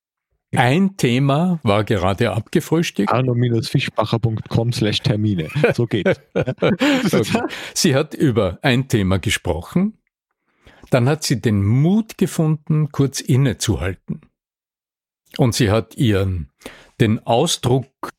Ein 0.55 0.97
Thema 0.97 1.59
war 1.61 1.83
gerade 1.83 2.31
abgefrühstückt. 2.31 3.11
arno-fischbacher.com 3.11 4.73
slash 4.73 5.01
Termine. 5.01 5.49
So 5.73 5.85
geht's. 5.85 6.19
okay. 6.33 7.43
Sie 7.75 7.95
hat 7.95 8.15
über 8.15 8.57
ein 8.63 8.87
Thema 8.87 9.19
gesprochen. 9.19 9.99
Dann 10.89 11.07
hat 11.07 11.23
sie 11.23 11.39
den 11.39 11.63
Mut 11.63 12.17
gefunden, 12.17 12.91
kurz 12.91 13.21
innezuhalten. 13.21 14.21
Und 15.37 15.53
sie 15.53 15.69
hat 15.69 15.95
ihren, 15.95 16.49
den 16.99 17.25
Ausdruck 17.27 18.11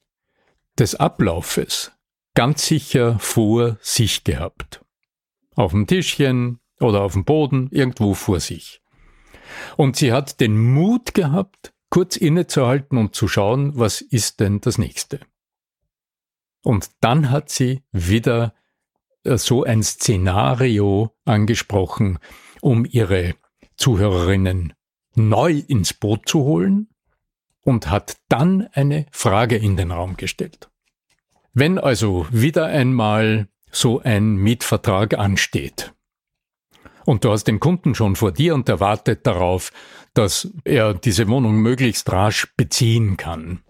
des 0.79 0.95
Ablaufes 0.95 1.93
ganz 2.35 2.65
sicher 2.67 3.19
vor 3.19 3.77
sich 3.81 4.23
gehabt. 4.23 4.85
Auf 5.57 5.73
dem 5.73 5.89
Tischchen 5.89 6.61
oder 6.79 7.03
auf 7.03 7.15
dem 7.15 7.25
Boden, 7.25 7.69
irgendwo 7.73 8.15
vor 8.15 8.39
sich. 8.39 8.81
Und 9.77 9.97
sie 9.97 10.13
hat 10.13 10.41
den 10.41 10.57
Mut 10.73 11.13
gehabt, 11.13 11.73
kurz 11.91 12.17
innezuhalten 12.17 12.97
und 12.97 13.15
zu 13.15 13.29
schauen, 13.29 13.73
was 13.79 14.01
ist 14.01 14.41
denn 14.41 14.61
das 14.61 14.79
nächste. 14.79 15.21
Und 16.63 16.91
dann 17.01 17.31
hat 17.31 17.51
sie 17.51 17.83
wieder 17.93 18.55
äh, 19.25 19.37
so 19.37 19.65
ein 19.65 19.83
Szenario 19.83 21.15
angesprochen, 21.25 22.19
um 22.61 22.87
ihre 22.89 23.35
Zuhörerinnen 23.77 24.75
neu 25.15 25.63
ins 25.67 25.93
Boot 25.93 26.29
zu 26.29 26.45
holen 26.45 26.89
und 27.63 27.91
hat 27.91 28.17
dann 28.29 28.69
eine 28.73 29.07
Frage 29.11 29.57
in 29.57 29.77
den 29.77 29.91
Raum 29.91 30.17
gestellt. 30.17 30.71
Wenn 31.53 31.79
also 31.79 32.27
wieder 32.31 32.67
einmal 32.67 33.49
so 33.73 34.01
ein 34.01 34.37
Mietvertrag 34.37 35.15
ansteht, 35.15 35.93
und 37.05 37.25
du 37.25 37.31
hast 37.31 37.45
den 37.45 37.61
Kunden 37.61 37.95
schon 37.95 38.17
vor 38.17 38.33
dir 38.33 38.55
und 38.55 38.69
er 38.69 38.81
wartet 38.81 39.27
darauf, 39.27 39.73
dass 40.15 40.51
er 40.65 40.95
diese 40.95 41.29
Wohnung 41.29 41.57
möglichst 41.57 42.11
rasch 42.11 42.53
beziehen 42.57 43.17
kann. 43.17 43.63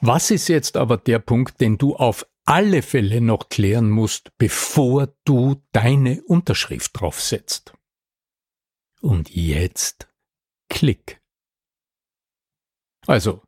Was 0.00 0.30
ist 0.30 0.48
jetzt 0.48 0.76
aber 0.76 0.96
der 0.96 1.18
Punkt, 1.18 1.60
den 1.60 1.76
du 1.78 1.96
auf 1.96 2.26
alle 2.44 2.82
Fälle 2.82 3.20
noch 3.20 3.48
klären 3.48 3.90
musst, 3.90 4.30
bevor 4.38 5.14
du 5.24 5.62
deine 5.72 6.22
Unterschrift 6.22 6.92
draufsetzt? 6.98 7.74
Und 9.00 9.30
jetzt 9.30 10.08
Klick. 10.68 11.20
Also, 13.06 13.42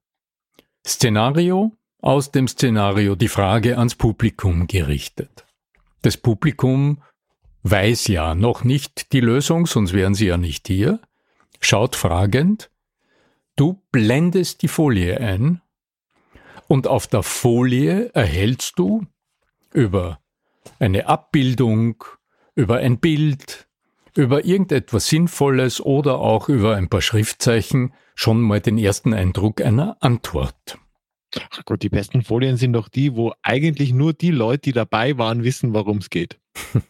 Szenario, 0.86 1.76
aus 2.00 2.30
dem 2.30 2.48
Szenario 2.48 3.14
die 3.14 3.28
Frage 3.28 3.76
ans 3.78 3.94
Publikum 3.94 4.66
gerichtet. 4.66 5.46
Das 6.02 6.16
Publikum 6.16 7.02
weiß 7.62 8.08
ja 8.08 8.34
noch 8.34 8.64
nicht 8.64 9.12
die 9.12 9.20
Lösung, 9.20 9.66
sonst 9.66 9.92
wären 9.92 10.14
sie 10.14 10.26
ja 10.26 10.36
nicht 10.36 10.66
hier, 10.66 11.00
schaut 11.60 11.96
fragend, 11.96 12.70
du 13.56 13.82
blendest 13.92 14.62
die 14.62 14.68
Folie 14.68 15.20
ein 15.20 15.60
und 16.68 16.86
auf 16.86 17.06
der 17.06 17.22
Folie 17.22 18.10
erhältst 18.14 18.78
du 18.78 19.06
über 19.72 20.20
eine 20.78 21.06
Abbildung, 21.06 22.02
über 22.54 22.78
ein 22.78 22.98
Bild, 22.98 23.68
über 24.14 24.44
irgendetwas 24.44 25.08
Sinnvolles 25.08 25.80
oder 25.80 26.18
auch 26.18 26.48
über 26.48 26.76
ein 26.76 26.88
paar 26.88 27.02
Schriftzeichen 27.02 27.92
schon 28.14 28.40
mal 28.40 28.60
den 28.60 28.78
ersten 28.78 29.14
Eindruck 29.14 29.60
einer 29.60 29.96
Antwort. 30.00 30.78
Ach 31.50 31.64
Gott, 31.64 31.82
die 31.82 31.88
besten 31.88 32.22
Folien 32.22 32.56
sind 32.56 32.72
doch 32.72 32.88
die, 32.88 33.14
wo 33.14 33.32
eigentlich 33.42 33.92
nur 33.92 34.12
die 34.12 34.32
Leute, 34.32 34.62
die 34.62 34.72
dabei 34.72 35.16
waren, 35.16 35.44
wissen, 35.44 35.72
worum 35.74 35.98
es 35.98 36.10
geht. 36.10 36.40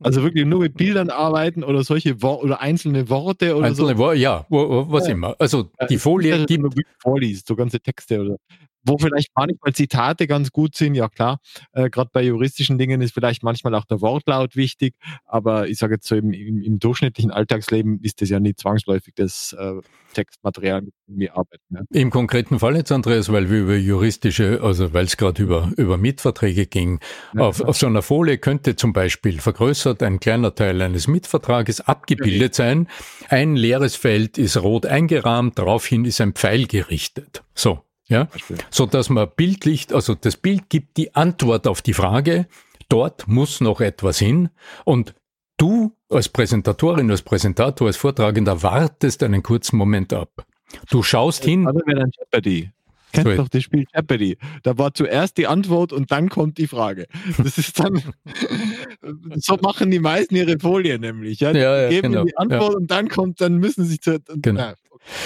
Also 0.00 0.22
wirklich 0.22 0.44
nur 0.44 0.60
mit 0.60 0.76
Bildern 0.76 1.10
arbeiten 1.10 1.64
oder 1.64 1.82
solche 1.84 2.20
Wor 2.22 2.42
oder 2.42 2.60
einzelne 2.60 3.08
Worte 3.08 3.56
oder 3.56 3.68
einzelne 3.68 3.92
so. 3.92 3.98
Worte, 3.98 4.18
ja, 4.18 4.44
was 4.50 5.06
ja. 5.06 5.12
immer. 5.14 5.36
Also 5.38 5.70
die 5.88 5.98
Folie 5.98 6.44
gibt. 6.44 6.64
Vorliest, 6.98 7.46
so 7.46 7.56
ganze 7.56 7.80
Texte 7.80 8.20
oder 8.20 8.36
wo 8.84 8.98
vielleicht 8.98 9.30
manchmal 9.34 9.72
Zitate 9.72 10.26
ganz 10.26 10.50
gut 10.50 10.74
sind, 10.74 10.94
ja 10.94 11.08
klar. 11.08 11.38
Äh, 11.72 11.90
Gerade 11.90 12.10
bei 12.12 12.22
juristischen 12.22 12.78
Dingen 12.78 13.00
ist 13.00 13.14
vielleicht 13.14 13.42
manchmal 13.42 13.74
auch 13.74 13.84
der 13.84 14.00
Wortlaut 14.00 14.56
wichtig, 14.56 14.94
aber 15.24 15.68
ich 15.68 15.78
sage 15.78 15.94
jetzt 15.94 16.06
so 16.06 16.16
im, 16.16 16.32
im, 16.32 16.62
im, 16.62 16.78
durchschnittlichen 16.78 17.30
Alltagsleben 17.30 18.00
ist 18.02 18.20
das 18.20 18.28
ja 18.28 18.40
nicht 18.40 18.58
zwangsläufig 18.58 19.14
das 19.14 19.54
äh, 19.58 19.74
Textmaterial, 20.14 20.82
mit 20.82 20.94
dem 21.08 21.18
wir 21.18 21.36
arbeiten. 21.36 21.62
Ja. 21.70 21.80
Im 21.90 22.10
konkreten 22.10 22.58
Fall 22.58 22.76
jetzt, 22.76 22.92
Andreas, 22.92 23.30
weil 23.32 23.50
wir 23.50 23.60
über 23.60 23.76
juristische, 23.76 24.60
also 24.62 24.92
weil 24.92 25.04
es 25.04 25.16
gerade 25.16 25.42
über, 25.42 25.70
über 25.76 25.96
Mietverträge 25.96 26.66
ging, 26.66 27.00
ja, 27.34 27.42
auf, 27.42 27.60
auf 27.60 27.76
so 27.76 27.86
einer 27.86 28.02
Folie 28.02 28.38
könnte 28.38 28.76
zum 28.76 28.92
Beispiel 28.92 29.40
vergrößert 29.40 30.02
ein 30.02 30.20
kleiner 30.20 30.54
Teil 30.54 30.82
eines 30.82 31.06
Mietvertrages 31.06 31.80
abgebildet 31.80 32.54
sein. 32.54 32.88
Ein 33.28 33.56
leeres 33.56 33.96
Feld 33.96 34.38
ist 34.38 34.56
rot 34.56 34.86
eingerahmt, 34.86 35.58
daraufhin 35.58 36.04
ist 36.04 36.20
ein 36.20 36.32
Pfeil 36.32 36.66
gerichtet. 36.66 37.42
So, 37.54 37.82
ja, 38.12 38.28
so 38.70 38.86
dass 38.86 39.08
man 39.08 39.28
bildlich, 39.34 39.94
also 39.94 40.14
das 40.14 40.36
Bild 40.36 40.68
gibt 40.68 40.96
die 40.96 41.14
Antwort 41.14 41.66
auf 41.66 41.82
die 41.82 41.94
Frage, 41.94 42.46
dort 42.88 43.26
muss 43.26 43.60
noch 43.60 43.80
etwas 43.80 44.18
hin 44.18 44.50
und 44.84 45.14
du 45.56 45.92
als 46.08 46.28
Präsentatorin, 46.28 47.10
als 47.10 47.22
Präsentator, 47.22 47.86
als 47.86 47.96
Vortragender 47.96 48.62
wartest 48.62 49.22
einen 49.22 49.42
kurzen 49.42 49.76
Moment 49.76 50.12
ab. 50.12 50.46
Du 50.90 51.02
schaust 51.02 51.44
hin. 51.44 51.66
Also 51.66 51.80
wenn 51.86 51.98
ein 51.98 52.10
Jeopardy. 52.16 52.70
Kennst 53.12 53.30
so, 53.30 53.36
doch 53.36 53.48
das 53.48 53.62
Spiel 53.62 53.84
Jeopardy. 53.94 54.38
Da 54.62 54.78
war 54.78 54.94
zuerst 54.94 55.36
die 55.36 55.46
Antwort 55.46 55.92
und 55.92 56.10
dann 56.10 56.30
kommt 56.30 56.56
die 56.56 56.66
Frage. 56.66 57.06
Das 57.36 57.58
ist 57.58 57.78
dann, 57.78 58.02
so 59.36 59.56
machen 59.60 59.90
die 59.90 59.98
meisten 59.98 60.34
ihre 60.34 60.58
Folien 60.58 61.02
nämlich. 61.02 61.40
Ja? 61.40 61.52
ja, 61.52 61.82
ja 61.82 61.88
geben 61.90 62.12
genau, 62.12 62.24
die 62.24 62.36
Antwort 62.36 62.72
ja. 62.72 62.78
und 62.78 62.90
dann 62.90 63.08
kommt, 63.08 63.40
dann 63.40 63.58
müssen 63.58 63.84
sie 63.84 64.00
zu, 64.00 64.18
genau. 64.36 64.60
Na, 64.60 64.74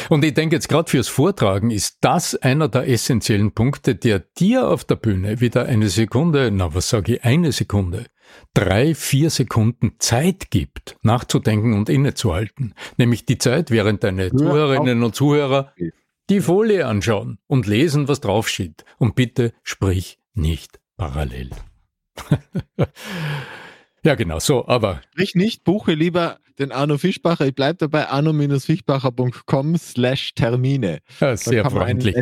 und 0.09 0.25
ich 0.25 0.35
denke 0.35 0.57
jetzt 0.57 0.69
gerade 0.69 0.91
fürs 0.91 1.09
Vortragen 1.09 1.71
ist 1.71 1.99
das 2.01 2.35
einer 2.35 2.69
der 2.69 2.89
essentiellen 2.89 3.53
Punkte, 3.53 3.95
der 3.95 4.21
dir 4.21 4.69
auf 4.69 4.85
der 4.85 4.97
Bühne 4.97 5.41
wieder 5.41 5.67
eine 5.67 5.89
Sekunde, 5.89 6.51
na 6.51 6.75
was 6.75 6.89
sage 6.89 7.17
ich, 7.17 7.25
eine 7.25 7.53
Sekunde 7.53 8.07
drei, 8.55 8.95
vier 8.95 9.31
Sekunden 9.31 9.97
Zeit 9.99 10.51
gibt, 10.51 10.97
nachzudenken 11.03 11.75
und 11.75 11.89
innezuhalten. 11.89 12.75
Nämlich 12.97 13.27
die 13.27 13.39
Zeit, 13.39 13.71
während 13.71 14.05
deine 14.05 14.31
Zuhörerinnen 14.31 15.03
und 15.03 15.15
Zuhörer 15.15 15.73
die 16.29 16.41
Folie 16.41 16.87
anschauen 16.87 17.39
und 17.47 17.67
lesen, 17.67 18.09
was 18.09 18.21
draufsteht. 18.21 18.85
Und 18.99 19.15
bitte 19.15 19.53
sprich 19.63 20.19
nicht 20.35 20.81
parallel. 20.97 21.51
ja, 24.07 24.15
genau, 24.15 24.39
so, 24.39 24.67
aber. 24.67 25.01
Sprich 25.13 25.35
nicht, 25.35 25.65
buche 25.65 25.93
lieber 25.93 26.39
den 26.59 26.73
Arno 26.73 26.99
Fischbacher. 26.99 27.47
Ich 27.47 27.55
bleibe 27.55 27.77
dabei, 27.77 28.09
arno-fischbacher.com 28.09 29.77
slash 29.77 30.35
Termine. 30.35 30.99
Ja, 31.21 31.37
sehr 31.37 31.63
da 31.63 31.69
kann 31.69 31.79
freundlich. 31.79 32.17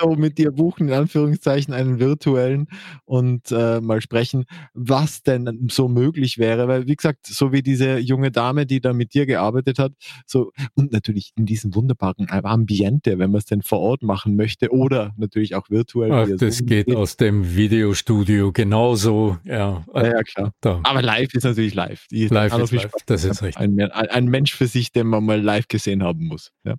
Man 0.00 0.18
mit 0.18 0.38
dir 0.38 0.52
buchen, 0.52 0.88
in 0.88 0.94
Anführungszeichen, 0.94 1.72
einen 1.72 1.98
virtuellen 1.98 2.68
und 3.04 3.50
äh, 3.50 3.80
mal 3.80 4.00
sprechen, 4.00 4.44
was 4.74 5.22
denn 5.22 5.68
so 5.70 5.88
möglich 5.88 6.38
wäre. 6.38 6.68
Weil, 6.68 6.86
wie 6.86 6.96
gesagt, 6.96 7.26
so 7.26 7.52
wie 7.52 7.62
diese 7.62 7.98
junge 7.98 8.30
Dame, 8.30 8.66
die 8.66 8.80
da 8.80 8.92
mit 8.92 9.14
dir 9.14 9.26
gearbeitet 9.26 9.78
hat, 9.78 9.92
so 10.26 10.52
und 10.74 10.92
natürlich 10.92 11.32
in 11.36 11.46
diesem 11.46 11.74
wunderbaren 11.74 12.28
Ambiente, 12.30 13.18
wenn 13.18 13.30
man 13.30 13.38
es 13.38 13.46
denn 13.46 13.62
vor 13.62 13.80
Ort 13.80 14.02
machen 14.02 14.36
möchte 14.36 14.70
oder 14.70 15.12
natürlich 15.16 15.54
auch 15.54 15.70
virtuell. 15.70 16.12
Ach, 16.12 16.28
das 16.38 16.64
geht, 16.64 16.86
geht 16.86 16.96
aus 16.96 17.16
dem 17.16 17.56
Videostudio 17.56 18.52
genauso. 18.52 19.38
Ja, 19.44 19.84
ja, 19.94 20.04
ja 20.04 20.22
klar. 20.22 20.52
Da. 20.60 20.80
Aber 20.82 21.02
live 21.02 21.27
ist 21.34 21.44
natürlich 21.44 21.74
live. 21.74 22.06
Die 22.10 22.28
live 22.28 22.56
ist 22.58 22.72
live, 22.72 22.90
das 23.06 23.24
ist 23.24 23.42
richtig. 23.42 23.62
Ein 23.62 23.80
ein 23.80 24.26
Mensch 24.26 24.54
für 24.54 24.66
sich, 24.66 24.92
den 24.92 25.06
man 25.06 25.24
mal 25.24 25.40
live 25.40 25.68
gesehen 25.68 26.02
haben 26.02 26.26
muss. 26.26 26.52
Ja. 26.64 26.74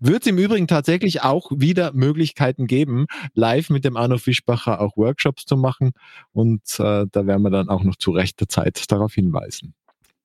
Wird 0.00 0.22
es 0.22 0.28
im 0.28 0.38
Übrigen 0.38 0.66
tatsächlich 0.66 1.22
auch 1.22 1.50
wieder 1.54 1.92
Möglichkeiten 1.92 2.66
geben, 2.66 3.06
live 3.34 3.70
mit 3.70 3.84
dem 3.84 3.96
Arno 3.96 4.18
Fischbacher 4.18 4.80
auch 4.80 4.96
Workshops 4.96 5.44
zu 5.44 5.56
machen. 5.56 5.92
Und 6.32 6.62
äh, 6.78 7.06
da 7.10 7.26
werden 7.26 7.42
wir 7.42 7.50
dann 7.50 7.68
auch 7.68 7.82
noch 7.82 7.96
zu 7.96 8.12
rechter 8.12 8.48
Zeit 8.48 8.90
darauf 8.90 9.14
hinweisen. 9.14 9.74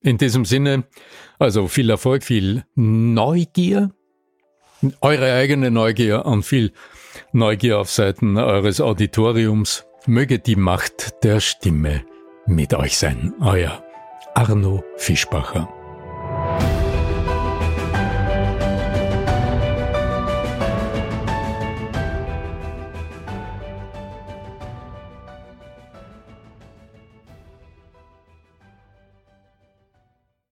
In 0.01 0.17
diesem 0.17 0.45
Sinne, 0.45 0.83
also 1.39 1.67
viel 1.67 1.89
Erfolg, 1.89 2.23
viel 2.23 2.63
Neugier, 2.75 3.91
eure 5.01 5.33
eigene 5.33 5.71
Neugier 5.71 6.25
und 6.25 6.43
viel 6.43 6.71
Neugier 7.31 7.79
auf 7.79 7.89
Seiten 7.89 8.37
eures 8.37 8.79
Auditoriums. 8.79 9.85
Möge 10.05 10.39
die 10.39 10.55
Macht 10.55 11.23
der 11.23 11.39
Stimme 11.39 12.05
mit 12.47 12.73
euch 12.73 12.97
sein. 12.97 13.33
Euer 13.41 13.83
Arno 14.33 14.83
Fischbacher. 14.97 15.76